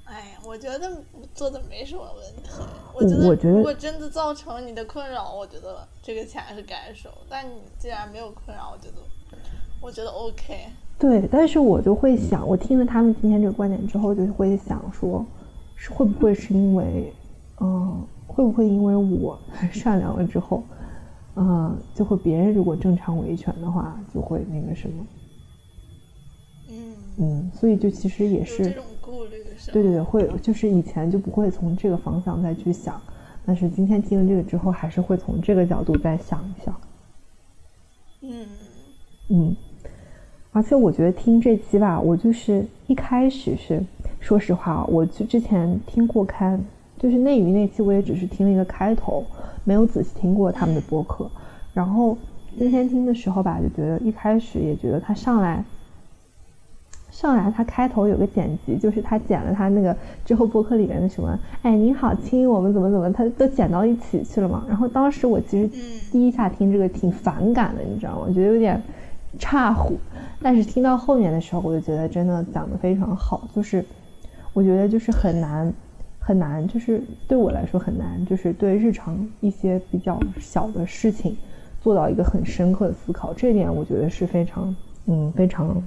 [0.05, 0.89] 哎，我觉得
[1.35, 2.49] 做的没什么问题。
[2.95, 7.09] 我觉得，我觉得如果真的造成你的困扰，我觉得这个钱是该收。
[7.29, 9.03] 但你既然没有困扰，我觉得，
[9.81, 10.67] 我觉得 OK。
[10.99, 15.25] 对，但是我就会想，我听了他们今天这个观点之后，就会想说，
[15.75, 17.11] 是会不会是因为，
[17.59, 19.37] 嗯，会不会因为我
[19.73, 20.63] 善良了之后，
[21.35, 25.05] 嗯，就会别人如果正常维权的话，就会那个什么，
[26.69, 33.01] 嗯嗯，所以就其实也是这种顾虑是对对对，会就是以前就不会从这个方向再去想，
[33.43, 36.79] 但是今天听了这个之后，还是会从这个角度再想一想。
[38.21, 38.47] 嗯
[39.29, 39.55] 嗯，
[40.53, 43.81] 而且我觉得听这期吧，我就是一开始是，
[44.19, 46.61] 说实话，我就之前听过刊，
[46.99, 49.23] 就是内娱那期，我也只是听了一个开头，
[49.63, 51.31] 没有仔细听过他们的播客。
[51.73, 52.17] 然后
[52.59, 55.63] 今天听的时候吧，就觉得一开始也觉得他上来，
[57.09, 64.65] 上来他开头有个剪辑，就是他剪了他那个之后播客里面的什么，哎，你好亲，我们怎么怎么，他都剪到一起去了嘛。
[64.67, 65.69] 然后当时我其实
[66.11, 68.25] 第一下听这个挺反感的，你知道吗？
[68.27, 68.81] 我觉得有点。
[69.39, 69.97] 差乎，
[70.41, 73.47] 但是听到后面的时候，我就觉得真的讲的非常好。
[73.55, 73.85] 就是
[74.53, 75.71] 我觉得就是很难
[76.19, 81.37] 很难，就是对我来说很难，就是对日常一些比较小的事情
[81.81, 83.33] 做到一个很深刻的思考。
[83.33, 84.75] 这点我觉得是非常
[85.05, 85.81] 嗯非常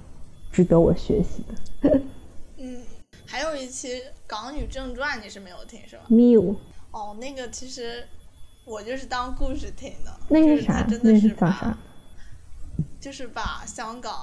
[0.52, 1.44] 值得我学习
[1.82, 2.00] 的。
[2.58, 2.82] 嗯，
[3.26, 3.88] 还有一期
[4.26, 6.04] 《港女正传》你是没有听是吧？
[6.08, 6.54] 没有。
[6.92, 8.04] 哦，那个其实
[8.64, 10.12] 我就是当故事听的。
[10.28, 10.86] 那是啥？
[11.02, 11.76] 那是讲啥？
[13.00, 14.14] 就是把香港，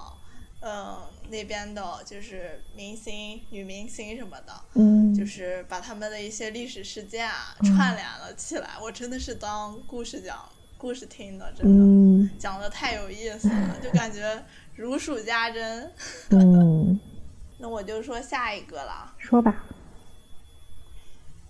[0.62, 8.70] 嗯，那边的，就是明星、女明星什么的，嗯，就是把他们的一些历史事件啊串联了起来。
[8.82, 10.48] 我真的是当故事讲、
[10.78, 14.44] 故事听的，真的讲的太有意思了，就感觉
[14.76, 15.92] 如数家珍。
[16.30, 17.00] 嗯，
[17.58, 19.14] 那我就说下一个了。
[19.18, 19.66] 说吧。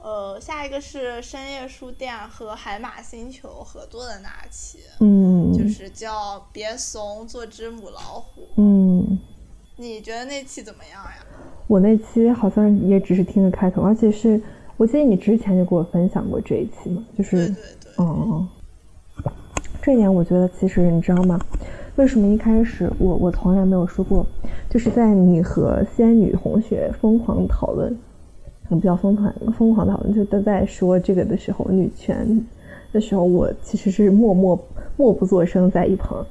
[0.03, 8.47] 呃，下一个是深夜书店和海马星球合作的那期，嗯，就是叫别怂，做只母老虎。
[8.55, 9.19] 嗯，
[9.75, 11.23] 你觉得那期怎么样呀？
[11.67, 14.41] 我那期好像也只是听了开头，而且是
[14.75, 18.49] 我记得你之前就给我分享过这一期嘛，就是，对对对，嗯嗯，
[19.83, 21.39] 这一点我觉得其实你知道吗？
[21.97, 24.25] 为什么一开始我我从来没有说过，
[24.67, 27.95] 就是在你和仙女红雪疯狂讨论。
[28.79, 32.45] 比较疯狂，疯狂讨论，就都在说这个的时候，女权
[32.91, 34.57] 的时候，我其实是默默
[34.97, 36.25] 默不作声在一旁。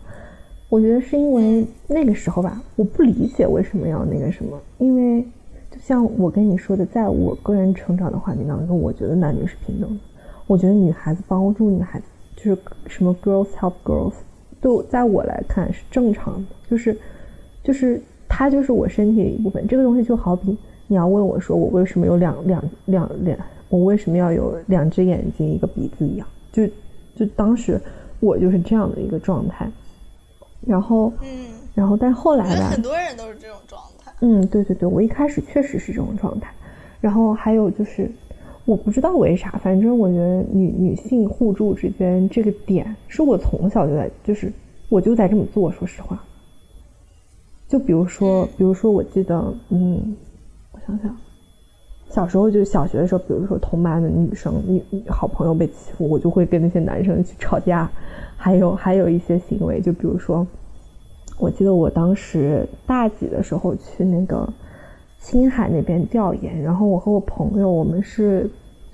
[0.69, 5.23] 我觉得是因为那个时候吧，我不理解为什么要那个什么，因为
[5.71, 10.01] 就像我跟你说的，在我个人成长的环境当中，我觉得男女是平等的。
[10.47, 14.15] 我觉得女孩子帮助女孩子，就是什么 girls help girls，
[14.61, 16.97] 对，在我来看是正常的，就是
[17.65, 19.67] 就是它就是我身体的一部分。
[19.67, 20.57] 这个东西就好比。
[20.91, 26.27] 你要问我说我为什么有两两两两，我为什么要有两只眼睛一个鼻子一样？
[26.51, 26.67] 就
[27.15, 27.81] 就当时
[28.19, 29.71] 我就是这样的一个状态，
[30.67, 34.13] 然后嗯，然后但后来吧，很多人都是这种状态。
[34.21, 36.53] 嗯，对对对，我一开始确实是这种状态，
[37.01, 38.11] 然后还有就是
[38.65, 44.53] 我不知道为啥，反正我觉得女女性互助之间这个点是我从小就在，就是
[44.89, 45.71] 我就在这么做。
[45.71, 46.21] 说实话，
[47.69, 50.17] 就比如说，比如说，我记得，嗯。
[50.91, 51.17] 想想，
[52.09, 57.89] 小时候就小学的时候，比如说同班的女生女好朋友被欺负，我就会跟那些男生去吵架。
[58.37, 60.47] 还有还有一些行为，就比如说，
[61.39, 64.49] 我记得我当时大几的时候去那个
[65.19, 68.49] 青海那边调研，然后我和我朋友，我们是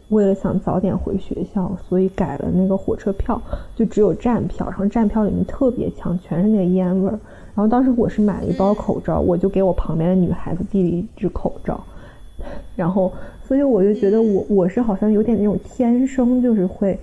[0.09, 3.41] 为了想早点回学校，所以改了那个火车票，
[3.77, 7.19] 就只有站票，然后站票里面特别强，全是那个烟味儿。
[7.57, 11.83] 然后当时我是买了一包口罩，我就给我旁边的女孩子递了一只口罩，
[12.77, 13.11] 然后
[13.43, 16.99] 所以我就觉得我我是好像有点那种天生就是会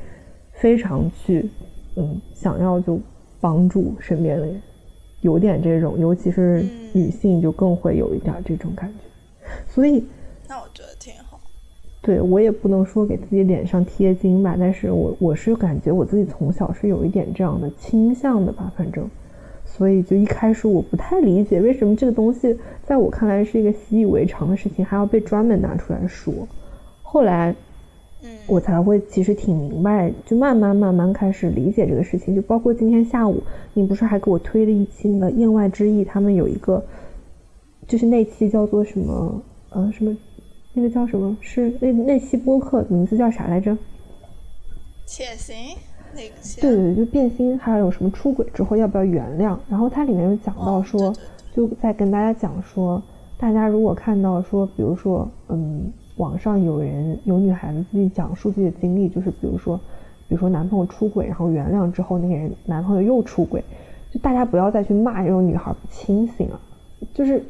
[0.51, 1.49] 非常去
[1.95, 2.99] 嗯想要就
[3.41, 4.61] 帮助身边的人，
[5.21, 6.63] 有点这种，尤其是
[6.93, 10.05] 女性就更会有一点这种感觉，所以
[10.47, 11.39] 那我觉得挺好。
[11.99, 19.09] 对我也不能说给自己脸上贴金吧，但是我我是感觉我自己从小是有一点这样的倾向的吧，反正。
[19.75, 22.55] 所以就一开始我不太理解为什么这个东西
[22.85, 26.31] 在我看来是一个习以为常的事情，还要被专门拿出来说。
[27.01, 27.55] 后来，
[28.21, 32.35] 嗯，我才会其实挺明白，就慢慢慢慢开始理解这个事情。
[32.35, 33.41] 就包括今天下午，
[33.73, 36.83] 你不是还给我推了一期那个《言外之意》，他们有一个，
[37.87, 40.15] 就是那期叫做什么呃什么，
[40.73, 43.75] 那个叫什么是那那期播客名字叫啥来着？
[45.07, 45.55] 且行。
[46.15, 49.57] 对对对，就变心，还有什么出轨之后要不要原谅？
[49.69, 51.13] 然后它里面有讲到说，
[51.53, 53.01] 就在跟大家讲说，
[53.37, 59.77] 大家如果看到说，比如说，嗯，网上有人有女孩子自己讲述自己的经历，就是比如说，
[60.27, 63.63] 比如说男朋友出轨，然后原谅之后，那个人男朋友又出轨，
[64.11, 66.59] 就大家不要再去骂这种女孩不清醒了，
[67.13, 67.43] 就是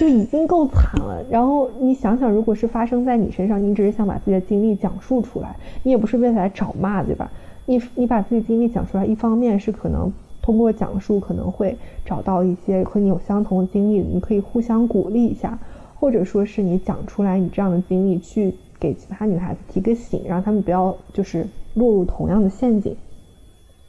[0.00, 1.22] 就已经够惨了。
[1.30, 7.30] 然后你想想，如果是发生在你身上，你只是想把自己的经历讲述出来，你也不是为了来找骂，对吧？
[7.66, 15.58] 你你把自己经历讲出来，一方面是可能通过讲述可能会找到一些和你有相同经历，你可以互相鼓励一下，
[15.94, 22.94] 或者说是你讲出来你这样的经历，去给其他女孩子提个醒，让他们不要就是落入同样的陷阱。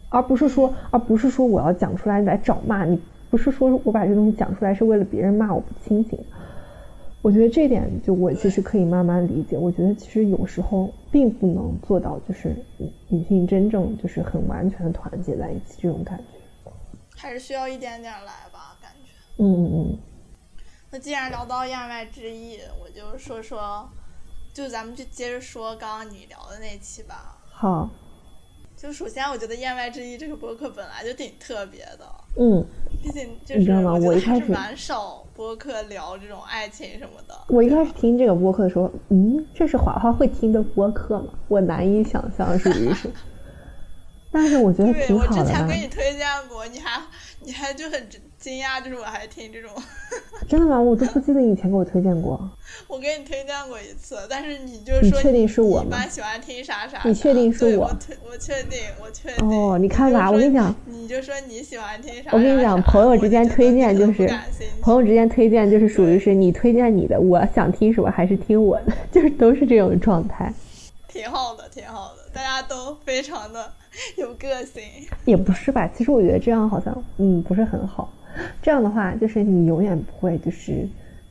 [0.08, 2.98] 而不是说，而不是说我要讲出来来找骂你，
[3.30, 6.18] 不是说我把这东西讲出来是为了别人骂我不清醒。
[7.26, 9.58] 我觉得这点就我其实可以慢慢理解。
[9.58, 12.56] 我觉得其实有时候并不能做到，就是
[13.08, 16.72] 女性真正就是很完全的团结在一起这种感觉，
[17.18, 19.10] 还是需要一点点来吧，感觉。
[19.40, 20.00] 嗯嗯嗯。
[20.92, 23.90] 那既然聊到言外之意，我就说说，
[24.54, 27.40] 就咱们就接着说刚刚你聊的那期吧。
[27.50, 27.90] 好。
[28.86, 32.06] 就首先，我觉得《言外之意》这个播客本来就挺特别的。
[32.38, 32.64] 嗯，
[33.02, 37.36] 毕竟就是我觉得还是蛮少播客聊这种爱情什么的。
[37.48, 41.34] 我一开始听这个播客的时候，嗯，这是华华会听的播客吗？
[41.48, 43.10] 我难以想象，属于是。
[44.32, 45.42] 但是我觉得挺好的。
[45.42, 47.02] 我之前给你推荐过，你还
[47.40, 48.08] 你还就很。
[48.46, 49.72] 惊讶就是我还听这种，
[50.48, 50.80] 真的吗？
[50.80, 52.40] 我都不记得以前给我推荐过。
[52.88, 55.86] 我给你推荐过一次，但是你就是说你确定是我吗？
[55.88, 57.02] 一般喜欢听啥啥？
[57.06, 57.86] 你确定是我？
[58.30, 59.50] 我确定，我确定。
[59.50, 62.30] 哦，你看吧，我跟你讲，你就说你喜欢听啥？
[62.34, 64.30] 我跟你讲，朋友之间推荐就是
[64.80, 70.54] 朋友之间推荐就是属于是你推荐你的，我想听什么还是听我的， 就是都是这种状态。
[71.08, 73.74] 挺好的，挺好的，大家都非常的
[74.18, 74.84] 有个性。
[75.26, 75.90] 也不是吧？
[75.98, 78.08] 其实我觉得这样好像嗯不是很好。
[78.62, 80.88] 这样的话，就是你永远不会，就是，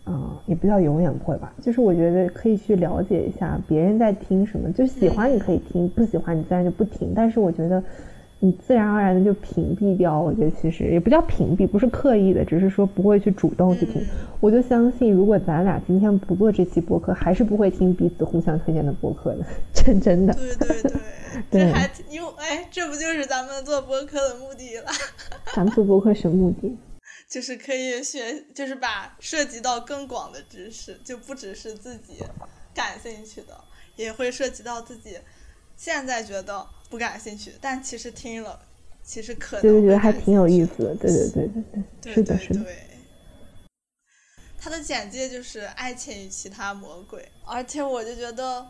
[0.06, 1.52] 嗯，也不叫永远不会吧。
[1.62, 7.12] 就是我觉得可以去了解一下别人在听什么，就喜欢你可以听，不喜欢你自然就不听。
[7.14, 7.82] 但是我觉得，
[8.40, 10.20] 你自然而然的就屏蔽掉。
[10.20, 14.02] 我觉得其实也不叫屏蔽，不是刻意的，只是说不会去主动去听。
[14.40, 19.44] 我就相信，如果咱俩今天不做这期播客，还是不会听彼此互相推荐的播客的。
[19.72, 20.34] 真真的。
[20.34, 20.92] 对对
[21.50, 24.84] 对， 这还又哎，这不就是咱们做播客的目的了？
[25.54, 26.76] 咱们做播客什么目的？
[27.34, 32.22] 就是可以学，就是把涉及到更广的知识，就不只是自己
[32.72, 33.64] 感兴趣的，
[33.96, 35.18] 也会涉及到自己
[35.76, 38.64] 现在觉得不感兴趣，但其实听了，
[39.02, 40.94] 其实可能就觉得还挺有意思的。
[40.94, 41.82] 对对对对
[42.14, 42.64] 对，是的，是的。
[44.60, 48.64] 他的简介就是《爱情与其他魔鬼》，而且我就觉得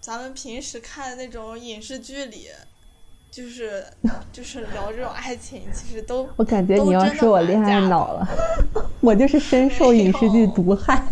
[0.00, 2.48] 咱们平时看的那种影视剧里。
[3.30, 3.86] 就是
[4.32, 8.26] 就是聊这种爱情，其实都我感觉你要说我恋爱脑了，
[9.00, 11.04] 我就是深受影视剧毒害。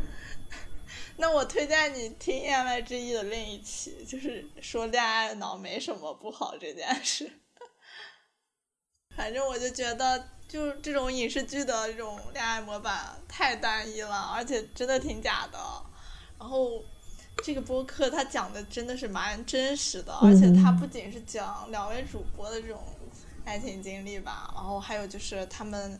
[1.16, 7.30] 那我推荐你听《言外之意》的另一期，就是说恋爱脑没什么不好这件事。
[9.14, 15.58] 反正我就觉得，就这种影视剧的这种恋爱模板太单一了，而且真的挺假的。
[16.38, 16.82] 然后。
[17.42, 22.78] 这个播客他讲的真的是蛮真实的，而且他不仅是讲两位主播的这种
[23.44, 25.98] 爱情经历吧，然后还有就是他们一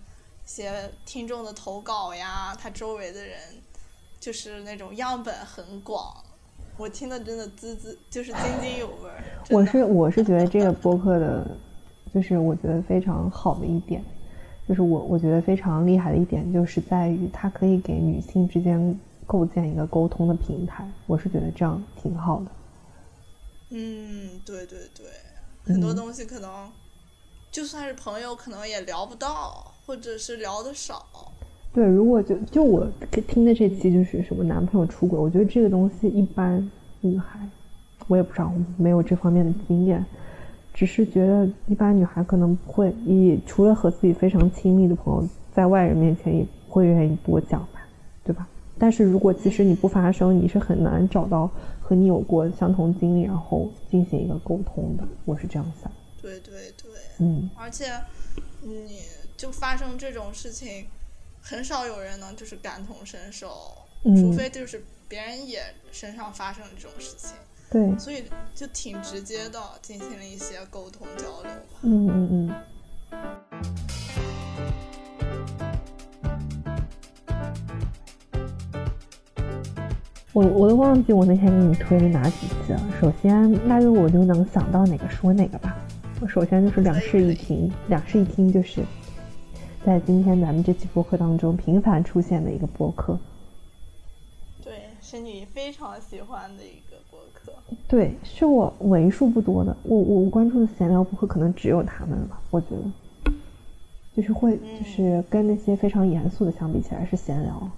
[0.49, 3.39] 些听众的投稿呀，他周围的人
[4.19, 6.15] 就是那种样本很广，
[6.79, 9.11] 我听的真的滋滋就是津津有味。
[9.51, 11.47] 我是我是觉得这个播客的，
[12.15, 14.03] 就是我觉得非常好的一点，
[14.67, 18.99] 就是我我觉得非常厉害的一点，就是在于它可以给女性之间。
[19.27, 22.47] 构建一个沟通的平台，我是觉得这样挺好的。
[23.71, 25.07] 嗯，对对对，
[25.65, 26.71] 很多东西可能
[27.51, 31.05] 就算是朋友，可能也聊不到，或者是聊的少。
[31.73, 32.87] 对，如果就就我
[33.27, 37.41] 听的这期就是什么男朋友出轨，我觉得这个东西一般女孩，
[38.07, 40.05] 我也不知道，没有这方面的经验，
[40.73, 47.81] 只是觉得一般女孩可能不会，以除了和自己非常亲密的朋友，在外人面前也不会愿意多讲吧，
[48.23, 48.47] 对吧？
[48.79, 55.05] 但是如果其实你不发声，你是很难找到和你有过相同经历，然后进行一个沟通的。
[55.25, 55.91] 我是这样想。
[56.21, 57.49] 对对对，嗯。
[57.57, 57.93] 而且，
[58.63, 59.01] 你
[59.37, 60.87] 就发生这种事情，
[61.41, 63.49] 很少有人能就是感同身受，
[64.17, 67.37] 除非就是别人也身上发生这种事情。
[67.71, 67.99] 对。
[67.99, 68.25] 所以
[68.55, 71.79] 就挺直接的进行了一些沟通交流吧。
[71.83, 72.55] 嗯嗯嗯。
[80.35, 82.81] 我我都忘记我那天给你推了哪几期了。
[83.01, 85.77] 首先，那就我就能想到哪个说哪个吧。
[86.21, 88.83] 我首先就是两室一厅，两室一厅就是
[89.85, 93.17] 在今天咱们这期播客当中频繁出现的一个播客。
[94.65, 97.53] 对，是你非常喜欢的一个播客。
[97.87, 103.33] 对，是我为数不多的，我我关注的闲聊播客可能只有他们了，我觉得。
[104.17, 107.71] 就是会就是跟那些非常严肃的相比起来是闲聊，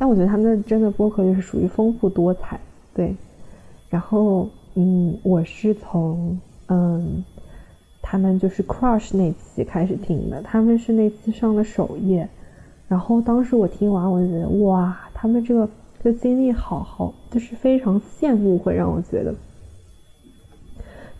[0.00, 2.58] 但我觉得他们的真的播客就是属于丰富多彩，
[2.94, 3.14] 对。
[3.90, 6.38] 然后嗯，我是从
[6.68, 7.24] 嗯
[8.00, 12.28] 他们就是 Crush 那期开始听的，他们是那次上了首页，
[12.86, 15.68] 然后当时我听完我就觉得哇，他们这个
[16.00, 19.34] 这经历好好，就是非常羡慕，会让我觉得。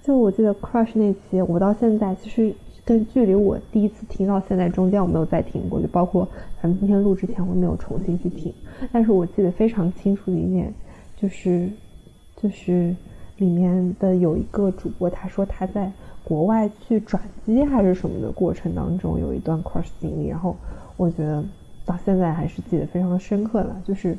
[0.02, 2.54] 就我记得 Crush 那期，我到现在其实
[2.88, 6.26] 跟距离我第一次听到现在中间我没有再听过，就包括
[6.62, 8.50] 咱们今天录之前我没有重新去听。
[8.90, 10.72] 但是我记得非常清楚的一点，
[11.14, 11.68] 就是
[12.34, 12.96] 就是
[13.36, 15.92] 里面的有一个主播，他说他在
[16.24, 20.56] 国外去转机还是什么的过程当中有一段 Crush 经历，然后
[20.96, 21.44] 我觉得
[21.84, 24.16] 到现在还是记得非常的深刻了，就是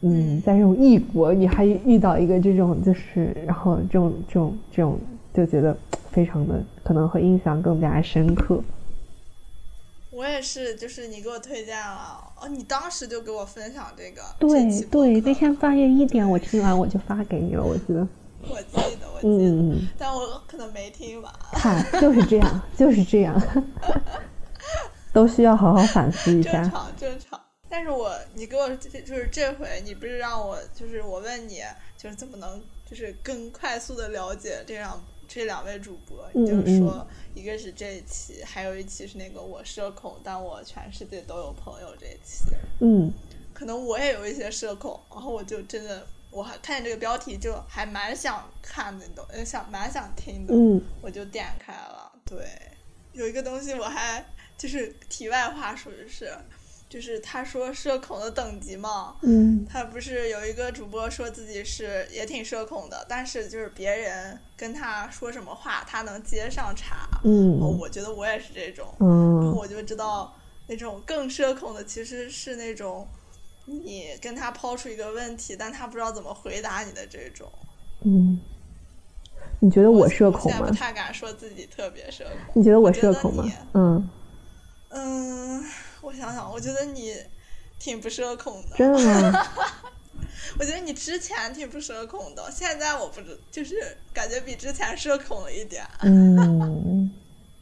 [0.00, 4.98] 嗯，在这种异国你还遇到一个这种就是然后这种这种这种
[5.32, 5.76] 就觉得
[6.14, 8.62] 非常的可能会印象更加深刻。
[10.10, 18.06] 我也是，就是你给我推荐了，哦，你当时就给我分享这个，对对，那天半夜一点我听完我就发给你了，我记得。
[18.46, 21.32] 我记得，我记得，但我可能没听完。
[21.52, 23.40] 嗨，就是这样， 就是这样，
[25.12, 26.52] 都需要好好反思一下。
[26.62, 27.40] 正常，正常。
[27.68, 31.62] 但是我，你给我就是这回，你不是让我就是我问你，
[31.96, 36.28] 就是怎么能就是更快速的了解这样这两位主播？
[36.32, 42.44] 你就是说，一个是这一期，还有一期是那个我社恐，但我全世界都有朋友这一期。
[42.80, 43.12] 嗯，
[43.52, 50.54] 可能我也有一些社恐，然后我就真的，我还看见这个标题就还蛮想看的，都想蛮想听的。
[50.54, 52.12] 嗯，我就点开了。
[52.24, 52.46] 对，
[53.12, 54.24] 有一个东西我还
[54.56, 56.32] 就是题外话属于是。
[56.94, 70.32] 就是他说社恐的等级嘛，嗯，他不是有一个主播说自己是也挺社恐的，但是就是别人跟他说什么话，他能接上茬，嗯，我觉得我也是这种，嗯，然后我就知道
[70.68, 73.08] 那种更社恐的其实是那种
[73.64, 77.50] 你跟他抛出一个问题，但他不知道怎么回答你的这种，
[78.04, 78.40] 嗯，
[79.58, 80.68] 你觉得我社恐吗？
[80.68, 83.44] 不太敢说自己特别社恐，你觉得我社恐吗？
[83.72, 84.08] 嗯，
[84.90, 85.64] 嗯。
[86.04, 87.14] 我想想，我觉得你
[87.78, 88.76] 挺不社恐的。
[88.76, 89.46] 真的吗？
[90.58, 93.74] 我觉得你之前挺不社恐的，现在我不知，就是
[94.12, 95.82] 感觉比之前社恐了一点。
[96.02, 97.10] 嗯，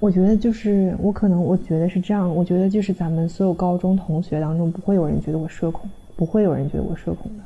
[0.01, 7.45] 我觉得就是我可能我觉得是这样，我觉得就是咱们所有高中同学当中，不会有人觉得我社恐，不会有人觉得我社恐的，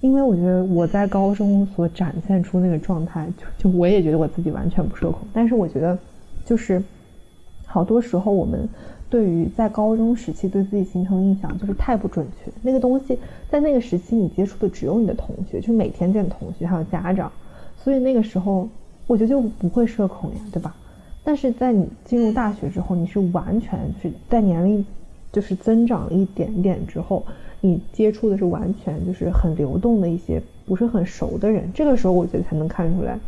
[0.00, 5.98] 因为我觉得我在高中所展现出那个状态，就就我也觉得我自己完全不社恐，但是我觉得
[6.46, 6.82] 就是
[7.66, 8.68] 好多时候我们。
[9.10, 17.30] 对于在高中时期对自己形成印象就是太不准确，那个东西在那个时期你接触的只有你的同学，就每天见同学还有家长，
[17.76, 18.68] 所以那个时候
[19.06, 20.74] 我觉得就不会社恐呀，对吧？
[21.22, 24.84] 但是在你进入大学之后，你是完全是在年龄
[25.32, 27.24] 就是增长了一点点之后，
[27.60, 33.18] 你接触的是完全就是很流动的一些不是很熟的人，这个时候我觉得才能看出来，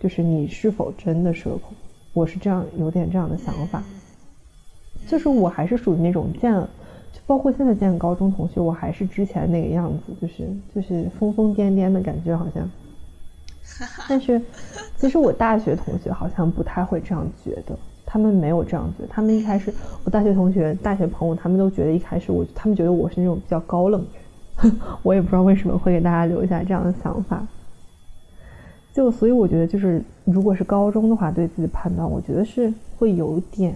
[0.00, 1.76] 就是你是否真的社恐。
[2.12, 3.82] 我是这样有点这样的想法。
[5.06, 12.68] 就是我还是属于那种见，就包括现在见高中同学，我还是之前那个样子，就是就是疯疯癫癫的感觉好像。
[14.08, 14.40] 但是，
[14.96, 17.76] 其实我大学同学好像不太会这样觉得，
[18.06, 19.08] 他们没有这样觉得。
[19.08, 24.72] 他们一开始，我大学同学、大学朋友，他们都觉得一开始我，他们觉得我是那种比较高冷的人。
[25.02, 27.46] 我也不知道为什么会给大家留下这样的想法。
[28.94, 33.74] 就所以我觉得，就是如果是高中的话，对自己判断，我觉得是会有点。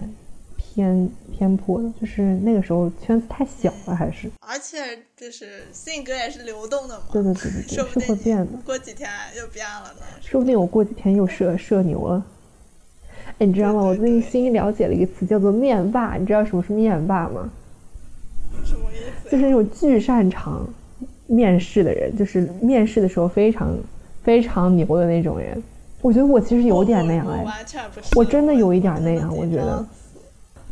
[0.73, 4.31] 偏偏颇的，就是那个时候圈子太小了，还是？
[4.39, 4.77] 而且
[5.17, 7.03] 就是性格也是流动的嘛。
[7.11, 8.57] 对对对对对，是会变的。
[8.63, 10.05] 过几天又变了呢。
[10.21, 12.23] 说不定我过几天又社社牛了。
[13.39, 13.81] 哎，你知道吗？
[13.81, 16.15] 我最近新了解了一个词，叫做面霸。
[16.15, 17.49] 你知道什么是面霸吗？
[18.63, 19.29] 什么意思？
[19.29, 20.65] 就是那种巨擅长
[21.27, 23.75] 面试的人，就是面试的时候非常
[24.23, 25.61] 非常牛的那种人。
[26.01, 27.45] 我觉得我其实有点那样哎，
[28.15, 29.85] 我真的有一点那样，我觉得。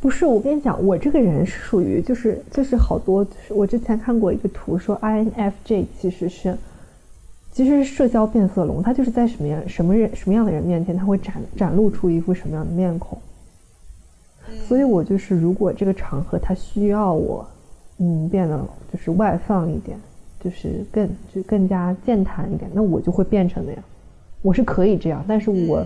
[0.02, 6.58] 不是，我跟你讲，我这个人是属于就是就是好多，就是我之前看过一个图，说 INFJ 其实是
[7.52, 13.20] 其实是社交变色龙，他就是在什么样什么人什么样的人面前，他会展展露出一副什么样的面孔。
[14.68, 17.46] 所以我就是如果这个场合他需要我，
[17.98, 18.58] 嗯，变得
[18.94, 20.00] 就是外放一点，
[20.40, 23.84] 就是更就更加健谈一点，那我就会变成那样。
[24.42, 25.86] 我是可以这样，但是我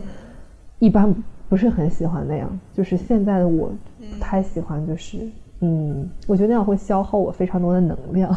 [0.78, 1.12] 一般。
[1.54, 5.20] 不是很喜欢那样，就是现在的我不太喜欢，就是
[5.60, 8.36] 嗯，我觉得那样会消耗我非常多的能量。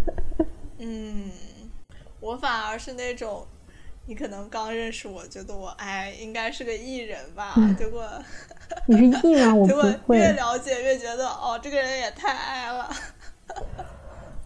[0.80, 1.30] 嗯，
[2.18, 3.46] 我反而是那种
[4.06, 8.02] 你可能刚认识我，觉得我哎应该是个艺人吧， 结果
[8.86, 9.54] 你是艺吗？
[9.54, 9.66] 我
[10.06, 10.16] 会。
[10.16, 12.88] 越了解越觉得哦，这个人也太爱了。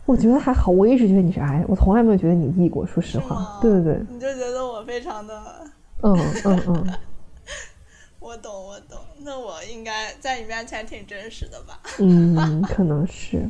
[0.04, 2.84] 我觉得还好，我一直觉得你是爱我从来没有觉得你艺过。
[2.84, 5.40] 说实话，对对对，你就觉得我非常的，
[6.02, 6.12] 嗯
[6.44, 6.94] 嗯嗯
[8.20, 11.80] 我懂我懂，那我应该在你面前挺真实的吧？
[11.98, 13.48] 嗯，可能是。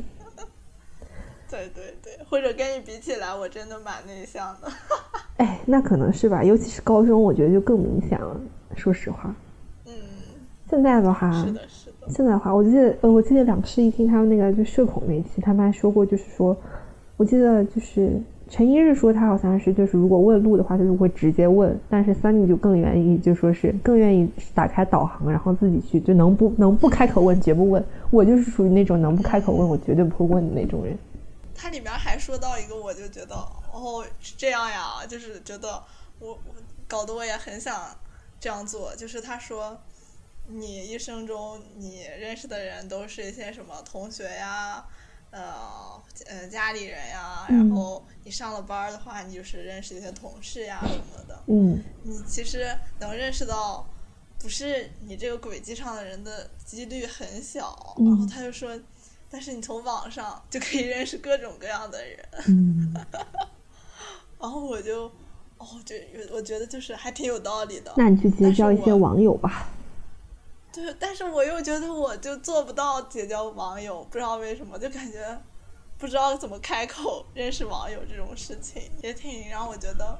[1.49, 4.71] 对对对，或者跟你比起来，我真的蛮内向的。
[5.35, 8.39] 哎，那可能是吧，尤其是高中，我觉得就更明显了。
[8.77, 9.35] 说实话，
[9.85, 9.93] 嗯，
[10.69, 12.07] 现在的话，是的，是的。
[12.09, 16.55] 现在的话，我记得，呃，我记得两室一厅他们那个就社恐那期，他们还说过，就是说，
[17.17, 18.17] 我记得就是
[18.51, 27.81] 陈一日说他好像是就是如果问路的话，就是会直接问，但是 Sunny 就更愿意就说是更愿意打开导航，然后自己去，就能不能不开口问绝不问。
[28.09, 30.97] 我就是属于那种能不开口问我绝对不会问的那种人。
[31.55, 33.35] 它里面还说到一个，我就觉得
[33.71, 35.81] 哦是这样呀，就是觉得
[36.19, 36.53] 我我
[36.89, 37.73] 搞得我也很想
[38.37, 38.93] 这样做。
[38.97, 39.79] 就是他说，
[40.47, 44.83] 你一生中你认识的人都是一些什么同学呀，
[45.31, 51.39] 呃呃家里人呀，然后你上了班的话，你就是认识一些同事呀什么的。
[51.47, 53.85] 嗯你其实能认识到
[54.39, 57.95] 不是你这个轨迹上的人的几率很小。
[57.97, 58.79] 嗯然后他就说，
[59.29, 62.19] 但是你从网上就可以认识各种各样的人。
[62.47, 62.93] 嗯，
[64.39, 65.05] 然后我就，
[65.57, 65.95] 哦，就
[66.31, 67.93] 我觉得就是还挺有道理的。
[67.97, 69.69] 那你去结交一些网友吧。
[70.73, 75.37] 对，但是我又觉得我就做不到结交网友，不知道为什么，就感觉
[75.97, 80.17] 不知道怎么开口认识网友这种事情，也挺让我觉得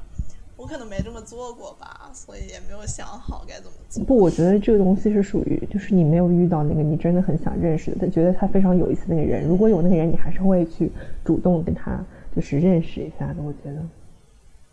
[0.57, 4.03] 我可能没这么做过吧，所以也没有想好该怎么做。
[4.03, 9.47] 不，我觉得这个东西是属于，就是你没有遇到那个你真的很想认识的，他觉得他非常有意思的那个人。
[9.47, 10.91] 如果有那个人，你还是会去
[11.23, 12.03] 主动跟他
[12.35, 13.41] 就是认识一下的。
[13.41, 13.83] 我觉得，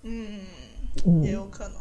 [0.03, 0.41] 嗯，
[1.07, 1.75] 嗯也有可能。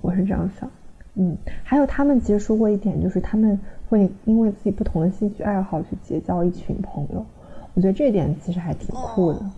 [0.00, 0.70] 我是这样想。
[1.18, 3.58] 嗯，还有他们其实说过一点，就是他们
[3.88, 7.26] 会因为自己不同的兴趣爱好去结交一群朋友。
[7.74, 9.38] 我觉得这点其实还挺酷的。
[9.40, 9.50] 哦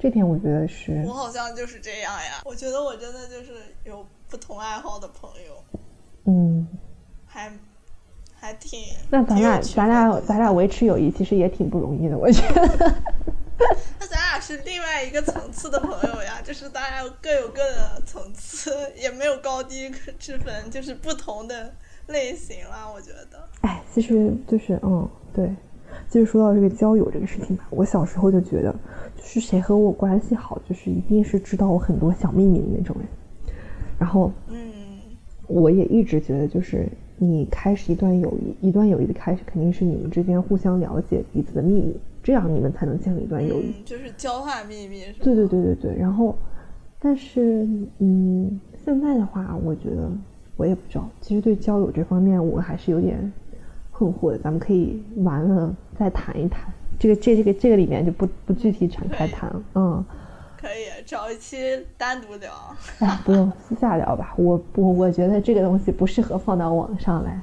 [0.00, 3.52] 这点我觉得是我好像就是这样呀，我觉得我真的就是
[3.84, 5.80] 有不同爱好的朋友，
[6.26, 6.68] 嗯，
[7.26, 7.50] 还
[8.32, 8.78] 还挺。
[9.10, 12.94] 那咱俩咱俩咱俩维持友谊其实也挺不容易的，我觉得。
[13.98, 21.72] 那咱俩是另外一个层次的朋友呀，就是大家各有各的层次，也没有高低之分，就是不同的
[22.06, 22.88] 类型啦。
[22.92, 25.50] 我觉得，哎，其实就是嗯，对，
[26.08, 28.72] 就是说到这个交友这个事情吧，我小时候就觉得，
[29.16, 33.06] 就是谁和我关系好，就是一定是知道我很多小秘密的那种人。
[33.98, 34.72] 然后嗯
[35.48, 43.68] 我也一直觉得，就是你开始一段友谊，一段友谊的开始肯定是你们之间互相了解彼此的秘密，这样你们才能建立一段友谊。
[43.78, 45.18] 嗯，就是交换秘密是吧？
[45.22, 46.36] 对对对对对，然后，
[47.00, 47.66] 但是
[48.00, 50.10] 嗯，现在的话，我觉得
[50.58, 53.32] 我也不知道，其实对交友这方面我还是有点
[53.90, 54.36] 困惑的。
[54.36, 59.62] 咱们可以完了再谈一谈，这个这这个这个里面就不不具体展开谈了。
[59.76, 60.04] 嗯，
[60.60, 61.56] 可以找一期
[61.96, 62.52] 单独聊。
[62.98, 67.40] 哎，不用私下聊吧，我不，我觉得这个东西不适合放到网上来，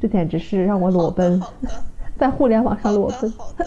[0.00, 1.42] 这简直是让我裸奔，
[2.16, 3.28] 在互联网上裸奔。
[3.28, 3.66] 的，好的。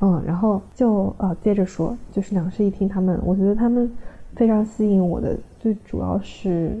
[0.00, 3.90] 嗯，然后就呃接着说，就是两室一厅他们，我觉得他们
[4.34, 6.78] 非常吸引我的，最主要是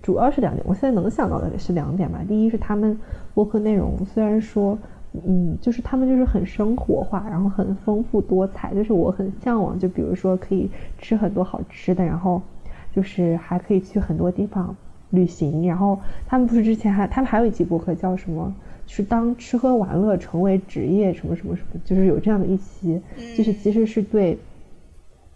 [0.00, 2.20] 主要是两点，我现在能想到的是两点吧。
[2.26, 2.98] 第一是他们
[3.34, 4.78] 播客内容虽然说，
[5.26, 9.78] 嗯，就是他们就是很生活化，然后很丰富多彩，就是我很向往。
[9.78, 12.40] 就比如说可以吃很多好吃的，然后
[12.94, 14.74] 就是还可以去很多地方
[15.10, 15.68] 旅行。
[15.68, 18.54] 然后他们不是之前还他们还有一期播客叫什么？
[18.92, 23.00] 是当吃喝玩乐成为职业什么什么什么，就是有这样的一期，
[23.36, 24.36] 就是其实是对，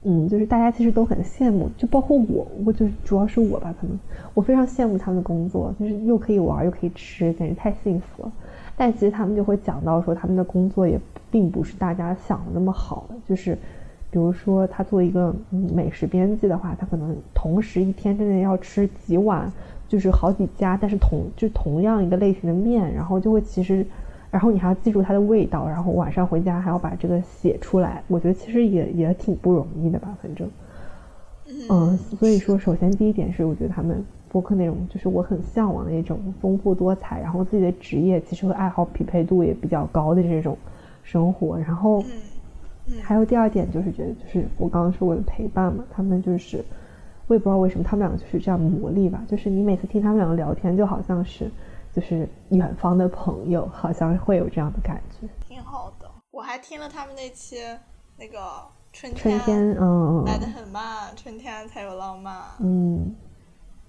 [0.03, 3.97] 嗯，就是大家其实都很羡慕，就包括我，我就是主要是我吧，可能
[4.35, 8.33] 我非常羡慕他们的工作，就是又可以玩又可以吃，简直太幸福了。
[8.77, 10.99] 但其实他们就会讲到说，他们的工作也
[11.31, 13.57] 并不是大家想的那么好的，就是
[14.11, 19.53] 比如说他做一个嗯美食编辑的话，他可能同时一天之内要吃几碗。
[19.87, 23.87] 就是好几家，但是同就同样一个类型的面，然后就会其实，
[24.31, 30.49] 然后你还要记住它的味道，然后晚上回家还要把这个写出来，我觉得其实也也挺不容易的吧，反正，
[31.69, 40.57] 嗯，所以说首先第一点是我觉得他们播客内容就是我很向往的一种丰富多彩，然后自己的职业其实和爱好匹配度也比较高的这种
[41.03, 42.03] 生活，然后
[43.03, 46.65] 还有第二点就是觉得就是我刚刚说过的陪伴嘛，他们就是。
[47.27, 51.51] 我也不知道为什么他们两个就是这样魔力吧，就是你每次听他们两个聊天，就好像是
[51.93, 55.27] 就是远方的朋友，好像会有这样的感觉。
[55.47, 57.57] 挺好的，我还听了他们那期
[58.19, 58.63] 那个
[58.93, 62.43] 春天春天，嗯来的很慢，春天才有浪漫。
[62.61, 63.15] 嗯，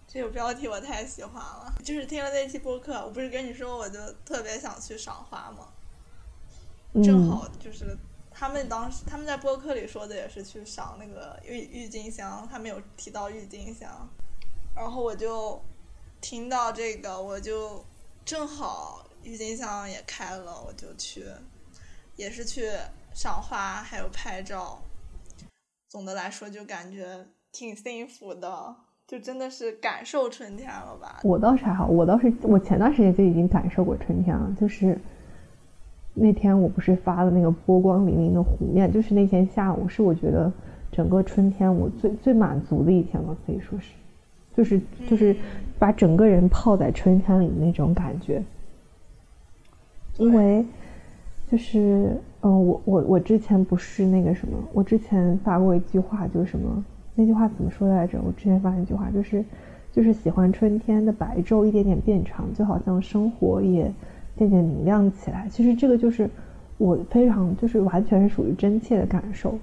[0.08, 1.74] 这个标题我太喜欢了。
[1.84, 5.68] 就是听了那期播客，我不是跟你说我就特别想去赏花吗？
[7.04, 7.98] 正好就是
[8.38, 13.90] 他们当时他们在播客里说的也是去赏那个郁郁金香，他们有提到郁金香，
[14.76, 15.58] 然后我就
[16.20, 17.84] 听到这个，我就
[18.26, 21.24] 正好郁金香也开了，我就去，
[22.18, 22.70] 也是去
[23.14, 24.82] 赏花，还有拍照。
[25.88, 28.76] 总的来说，就感觉挺幸福的，
[29.08, 31.22] 就真的是感受春天了吧？
[31.24, 35.00] 我倒是还好，我倒是我前段时间就已经感受过春天了，就是
[36.16, 40.52] 那天我不是发了那个波光粼粼的湖面，就是那天下午是我觉得
[40.92, 43.94] 整个春天我最最满足的一天了，可以说是，
[44.56, 45.36] 就是就是
[45.78, 48.42] 把整个人泡在春天里的那种感觉，
[50.18, 50.66] 因为
[51.52, 52.18] 就是。
[52.48, 56.86] 嗯，我我我之前不是那个什么，我之前发过一句话，就是什么
[57.16, 58.22] 那句话怎么说来着？
[58.24, 59.44] 我之前发一句话，就是
[59.92, 63.92] 就是喜欢春天的白昼一点点变长，就好像生活也
[64.38, 65.48] 渐渐明亮起来。
[65.50, 66.30] 其实这个就是
[66.78, 69.58] 我非常就是完全是属于真切的感受。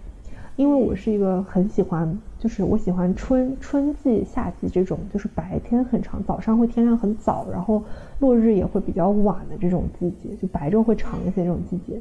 [0.56, 7.82] 因为我是一个很喜欢，就是我喜欢春春季、夏季这种，就是白天很长，早上会天亮很早，然后
[8.18, 11.98] 落日也会比较晚的这种季节，就白昼会长一些这种季节。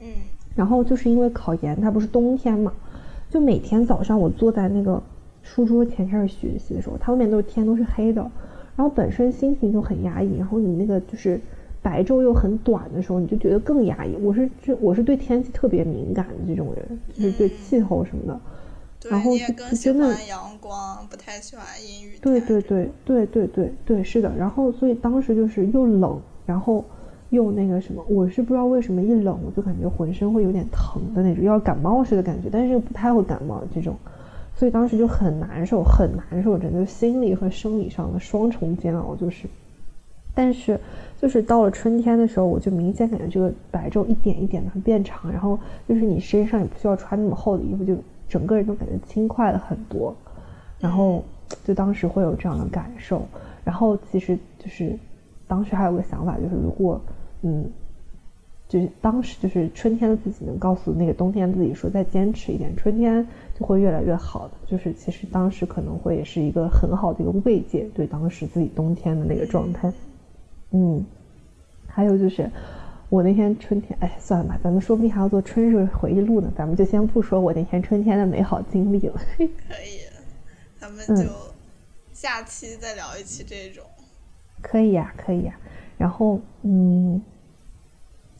[0.00, 0.08] 嗯，
[0.56, 2.72] 然后就是因为考研，它不是冬天嘛，
[3.30, 5.00] 就每天早上我坐在那个
[5.44, 8.20] 书桌前开始学习的时候，它外面都是天都是黑的，
[8.74, 11.40] 然后本身心情就很压抑，然后你那个就是
[11.86, 14.16] 白昼又很短的时候，你就觉得更压抑。
[14.16, 18.40] 我是就我是对天气特别敏感的这种人，就是对气候什么的。
[19.08, 22.18] 然后就真的阳光，不太喜欢阴雨。
[22.20, 24.32] 对对对对对对对，是的。
[24.36, 26.84] 然后所以当时就是又冷，然后。
[27.30, 33.96] 又那个什么，我是不知道为什么一冷我就感觉浑身会有点疼的那种，要感冒似的感觉，但是又不太会感冒这种，
[34.54, 39.48] 所以当时就很难受，很难受，整个心理和生理上的双重煎熬就是。
[40.36, 40.78] 但是
[41.20, 45.58] 就是到了春天的时候，我就明显感觉这个白昼一点一点的变长，然后
[45.88, 47.96] 就是你身上也不需要穿那么厚的衣服，就
[48.28, 50.14] 整个人都感觉轻快了很多，
[50.78, 51.24] 然后
[51.64, 53.22] 就当时会有这样的感受，
[53.64, 54.98] 然后其实就是
[55.46, 57.00] 当时还有个想法，就是如果。
[57.42, 57.64] 嗯，
[58.66, 63.24] 就是当时就是春天的自己能告诉那个冬天自己说再坚持一点，春天
[63.56, 64.54] 就会越来越好的。
[64.66, 69.92] 就是其实当时可能会也是一个很好的一个慰藉，对当时自己冬天的那个状态。
[70.70, 71.04] 嗯，
[71.86, 72.50] 还有就是
[73.08, 79.20] 我那天春天，哎，算了吧，咱们说不定还要做春日回忆录呢，咱们就先不说我那天春天的美好经历了。
[79.36, 80.00] 可以，
[80.78, 81.24] 咱们就
[82.12, 83.84] 下期再聊一期这种。
[84.60, 85.54] 可以呀，可以呀。
[85.96, 87.22] 然后，嗯，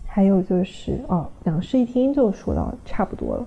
[0.04, 3.46] 还有就是哦，两室一厅就说到差不多了。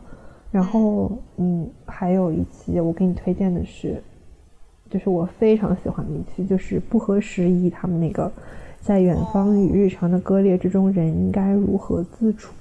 [0.51, 4.01] 然后，嗯，还有一期我给你推荐的是，
[4.89, 8.31] 就是我非常喜欢的一期，就是不合时宜他们那个
[8.81, 12.53] 在远方与日常的割裂之中，人应该如何自处。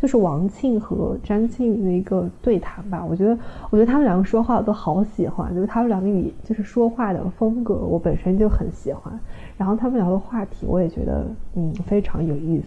[0.00, 9.12] 就是王庆和詹庆宇的一个对谈吧，我觉得，我觉得他们两个说话我都好喜欢，就是他们两个语，就是说话的风格，我本身就很喜欢。
[9.58, 12.66] 然后他们聊的话题，我也觉得，嗯，非常有意思，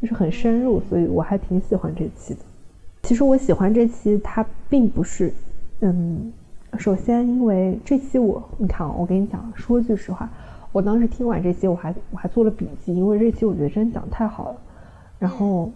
[0.00, 2.40] 就是很深入，所以我还挺喜欢这期的。
[3.02, 5.34] 其实我喜欢这期，它并不是，
[5.80, 6.32] 嗯，
[6.78, 10.30] 首先因为这期我，你看啊，我跟你讲，说句实话，
[10.72, 14.56] 我当时听完这期，我还我还做了笔记，因为这期我觉得真讲太好了，
[15.18, 15.70] 然后。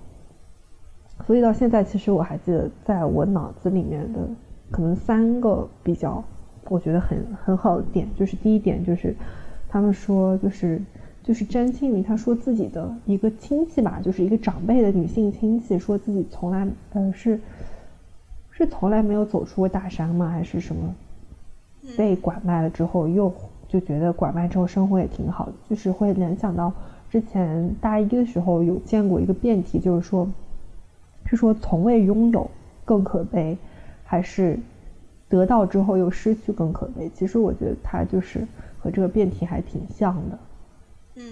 [1.26, 4.18] 所以到现在，其实我还记得，在我脑子里面的
[4.72, 6.24] 可能三个比较，
[6.68, 9.14] 我觉得很很好的点，就是第一点就是，
[9.68, 10.82] 他们说就是
[11.22, 17.38] 就是詹青云他说自己的一个亲戚吧，就是一个长辈的女性亲戚，说自己从来呃是
[18.50, 20.28] 是从来没有走出过大山吗？
[20.28, 20.92] 还是什么
[21.96, 23.32] 被拐卖了之后又
[23.72, 26.70] 就觉得拐卖之后生活也挺好的，就是会联想到
[27.08, 30.28] 之前大一的时候有见过一个辩题，就是说。
[31.24, 32.50] 是说从未拥有
[32.84, 33.56] 更可悲，
[34.04, 34.58] 还是
[35.30, 37.10] 得到之后又失去更可悲？
[37.14, 38.46] 其实我觉得它就是
[38.78, 40.38] 和这个辩题还挺像的。
[41.14, 41.24] 嗯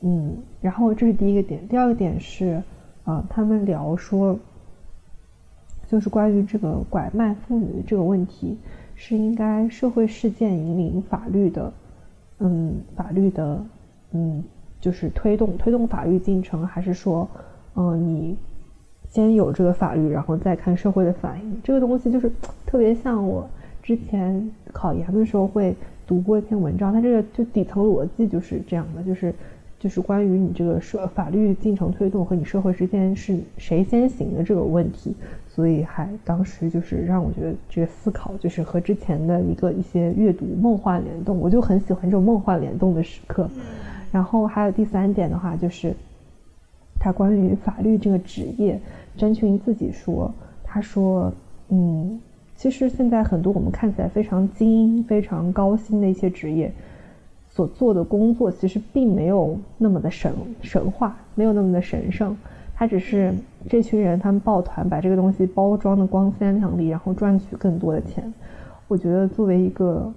[0.00, 2.62] 嗯，然后这是第一个点，第二个点是
[3.04, 4.38] 啊，他们聊说，
[5.88, 8.58] 就是关于这个拐卖妇女这个问题，
[8.98, 11.72] 是应该社会事件引领法律的，
[12.40, 13.64] 嗯，法律的，
[14.10, 14.44] 嗯，
[14.80, 17.26] 就是推动推动法律进程，还是说，
[17.76, 18.36] 嗯，你。
[19.10, 21.58] 先有这个法律，然后再看社会的反应。
[21.64, 22.30] 这个东西就是
[22.66, 23.48] 特别像我
[23.82, 25.74] 之前考研的时候会
[26.06, 29.34] 读过一篇文章，它这个就底层逻辑就是这样的，就是
[29.78, 35.14] 就是关于你这个社法律进程推动和你社会之间是谁先行的这个问题，
[35.46, 43.48] 所以还当时就是让我觉得这个思考就是和之前的一个一些阅读梦幻联动，我就很喜欢这种梦幻联动的时刻。
[44.10, 45.94] 然后还有第三点的话，就是
[46.98, 48.80] 他关于法律这个职业，
[49.16, 50.32] 詹群自己说，
[50.64, 51.32] 他说，
[51.68, 52.18] 嗯，
[52.56, 56.72] 其实现在很多我们看起来非常精英、非常高薪的一些职业。
[57.58, 60.32] 所做的工作其实并没有那么的神
[60.62, 62.36] 神话，没有那么的神圣，
[62.72, 63.34] 他只是
[63.68, 68.32] 这群人他们抱团把这个东西包装的光鲜亮丽，然后赚取更多的钱。
[68.86, 70.08] 我觉得作为一个，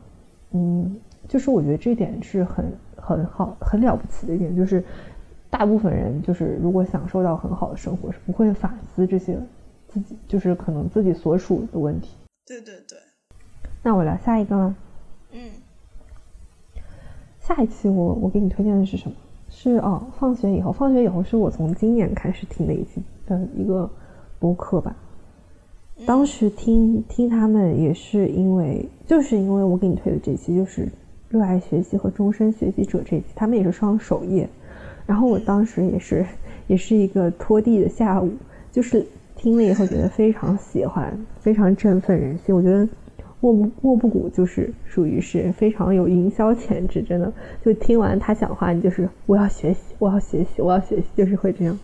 [0.52, 0.96] 嗯，
[1.28, 2.64] 就是我觉得这点是很
[2.96, 4.84] 很好很了不起的一点，就是
[5.50, 9.36] 大部分人就是如果享受到很好的生活，是不会反思这些
[9.88, 12.16] 自己就是可能自己所属的问题。
[12.46, 13.00] 对对对。
[13.82, 14.68] 那我聊下一个了。
[14.70, 14.91] 嗯。
[17.54, 19.16] 下一期我我给你推荐的是什么？
[19.50, 23.90] 是哦，放学以后，放学以后是我从今年开始听的一期的一个
[24.40, 24.96] 播客吧。
[26.06, 30.88] 当时听听他们也是因为，就是因为我给你推的这期就是
[31.28, 34.48] 热爱学习和终身学习者这期，他们也是双首页。
[35.06, 36.26] 然后我当时也是
[36.68, 38.32] 也是一个拖地的下午，
[38.72, 42.56] 就是听了以后觉得非常喜欢，非常振奋人心。
[42.56, 42.88] 我觉得。
[43.42, 47.34] 莫不莫布谷就是属于是非常有营销潜质，真的，
[47.66, 51.78] 就听完他讲话，你就是我要学习，我要学习，我要学习，就是会这样。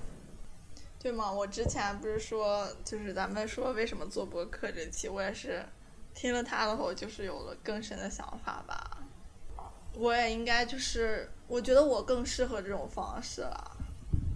[0.99, 1.34] 对吗？
[1.34, 5.64] 我之前不是说，就是咱们说为什么做博客这期，我也是
[6.14, 8.99] 听了他的后，就是有了更深的想法吧。
[9.95, 13.72] 我也应该就是，我觉得我更适合这种方式了。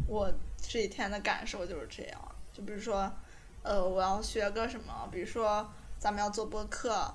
[0.08, 2.20] 我这几天的感受就是这样。
[2.52, 3.12] 就比如说，
[3.62, 5.70] 呃，我要学个什么，比如说。
[6.02, 7.14] 咱们要做播客，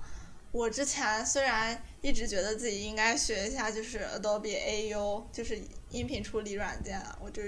[0.53, 5.61] 我之前虽然一直觉得自己应该学一下，就是 Adobe AU，就是
[5.91, 7.43] 音频处理软件，我就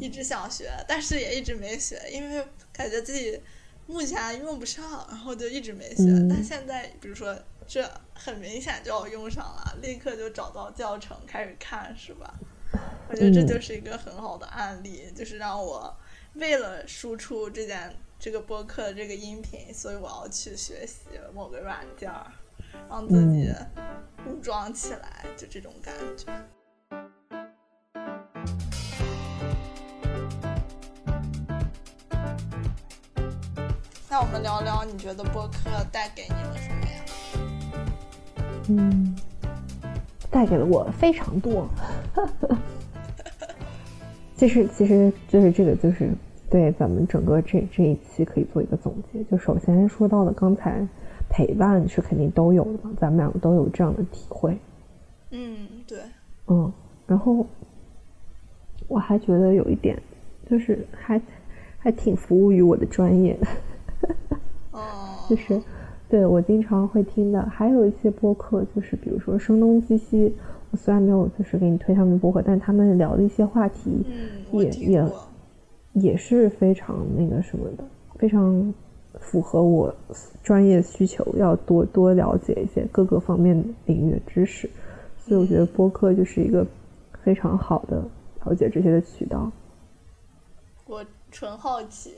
[0.00, 3.42] 一直想学，但是也一直没学，因为感觉自己
[3.88, 6.04] 目前用不上，然后就一直没学。
[6.30, 12.32] 但现在，比如说这很明显就要用上了，立刻就找到教程开始看，是吧？
[13.08, 15.92] 我觉得这就是一个很好的案例，就是让我
[16.34, 17.92] 为了输出这件。
[18.20, 22.26] 这个播客这个音频，所以我要去学习某个软件儿，
[22.90, 23.48] 让自己
[24.26, 26.26] 武装起来，就这种感觉。
[34.10, 37.04] 那我们聊聊，你觉得播客带给你了什么呀？
[38.68, 39.16] 嗯，
[40.28, 41.68] 带给了我非常多。
[44.34, 46.10] 其实，其实就是这个，就是。
[46.50, 49.22] 对，咱们整个这这一期可以做一个总结。
[49.24, 50.86] 就首先说到的刚才
[51.28, 54.56] 陪伴是肯定都有的嘛，咱们两个都有这样的体会。
[55.30, 55.98] 嗯，对。
[56.46, 56.72] 嗯，
[57.06, 57.44] 然后
[58.88, 60.00] 我还觉得有一点，
[60.48, 61.20] 就是还
[61.78, 63.46] 还挺服务于我的专业的。
[64.72, 64.80] 哦。
[65.28, 65.60] 就是
[66.08, 70.34] 对我经常会听的，还有一些播客，就是比如说声东击西。
[70.70, 74.04] 我虽然没有就是给你推他们播客，但他们聊的一些话题，
[74.52, 75.06] 也也。
[76.00, 77.84] 也是非常那个什么的，
[78.16, 78.74] 非常
[79.20, 79.92] 符合我
[80.42, 84.70] 专业需求，要多多了解一些各个方面领域的知识，
[85.18, 86.64] 所以我觉得播客就是一个
[87.22, 88.02] 非常好的
[88.44, 89.50] 了解这些的渠道。
[90.86, 92.14] 我纯好奇，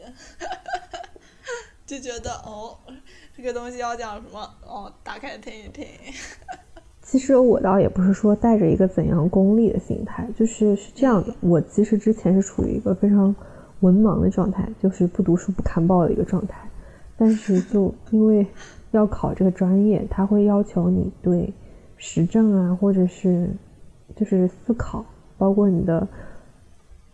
[1.87, 2.76] 就觉得哦，
[3.37, 5.87] 这个东西要讲什么哦，打开听一听。
[7.03, 13.35] 其实我倒也不是说带着一个怎样功利的心态，就是是这样的，我其实之前是处于一个非常。
[13.81, 16.59] 文盲的状态就是不读书不看报的一个状态，
[17.16, 18.47] 但是就因为
[18.91, 21.53] 要考这个专业，他会要求你对
[21.97, 23.51] 时政啊，或者是
[24.14, 25.05] 就是思考，
[25.39, 26.07] 包括你的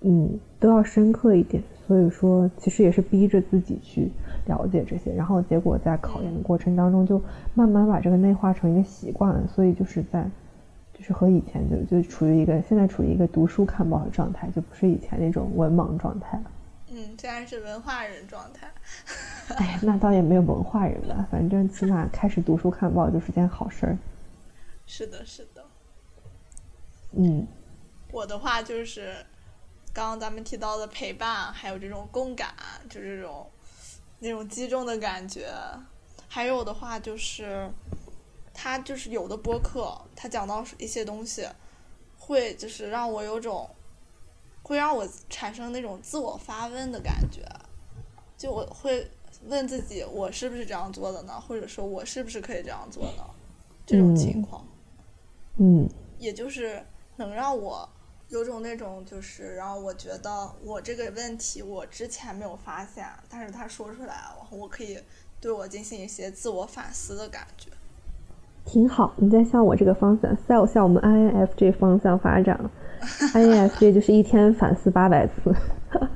[0.01, 1.62] 嗯都要深刻一点。
[1.87, 4.11] 所以说，其实也是逼着自己去
[4.47, 7.23] 了解这些，然后结果在考研的过程当中，就
[7.55, 9.47] 慢慢把这个内化成一个习惯了。
[9.47, 10.29] 所以就是在
[10.93, 16.45] 就是和以前就就处于一个现在处于一个读书看报的状态，就不是以前那种文盲状态了。
[16.99, 18.72] 嗯，现在是文化人状态。
[19.57, 23.99] 哎，那倒也没有文化人吧，反正起码开始读书看报就是件好事儿。
[24.86, 25.62] 是的，是的。
[27.12, 27.47] 嗯，
[28.11, 29.14] 我的话就是，
[29.92, 32.55] 刚刚咱们提到的陪伴，还有这种共感，
[32.88, 33.47] 就这种
[34.20, 35.51] 那种击中的感觉。
[36.26, 37.70] 还有的话就是，
[38.55, 41.47] 他就是有的播客，他讲到一些东西，
[42.16, 43.68] 会就是让我有种。
[44.67, 47.41] 会让我产生那种自我发问的感觉，
[48.37, 49.09] 就我会
[49.47, 51.41] 问自己，我是不是这样做的呢？
[51.41, 53.23] 或者说，我是不是可以这样做呢？
[53.87, 54.67] 这种情况，
[55.59, 55.89] 嗯，
[56.19, 56.83] 也就是
[57.14, 57.89] 能让我
[58.29, 64.99] 有种那种就是让我觉得我这个问题我之前没有发现，但是他说出来，然后我可以
[65.41, 67.71] 对我进行一些自我反思的感觉。
[68.64, 72.69] 挺好，你在向我这个方向，sell 向我们 INFJ 方向发展。
[73.34, 75.55] INFJ 就是一天反思八百次。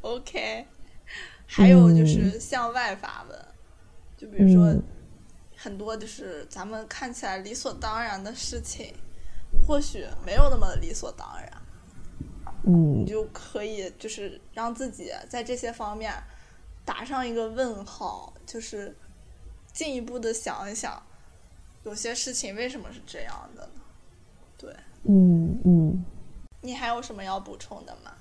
[0.00, 0.66] OK，
[1.46, 3.38] 还有就是向外发问，
[4.16, 4.82] 就比如说嗯
[5.56, 8.94] 很多就是咱们看起来理所当然的事情，
[9.66, 11.52] 或许没有那么理所当然。
[12.64, 16.12] 嗯你就可以就是让自己在这些方面
[16.84, 18.94] 打上一个问号，就是
[19.72, 21.00] 进一步的想一想，
[21.84, 23.80] 有些事情为什么是这样的呢？
[24.56, 24.74] 对
[25.04, 26.04] 嗯嗯，
[26.60, 28.12] 你还有什么要补充的吗？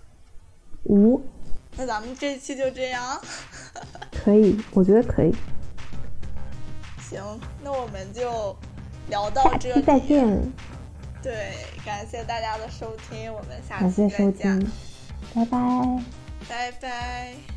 [0.83, 1.21] 无
[1.75, 3.19] 那咱们这期就这样，
[4.11, 5.35] 可以，我觉得可以。
[7.01, 7.21] 行，
[7.63, 8.55] 那我们就
[9.09, 10.51] 聊到这里，再见，
[11.21, 11.53] 对，
[11.85, 14.71] 感谢大家的收听，我们下感谢期再收见听，，
[15.33, 16.03] 拜拜。
[16.47, 17.56] 拜拜。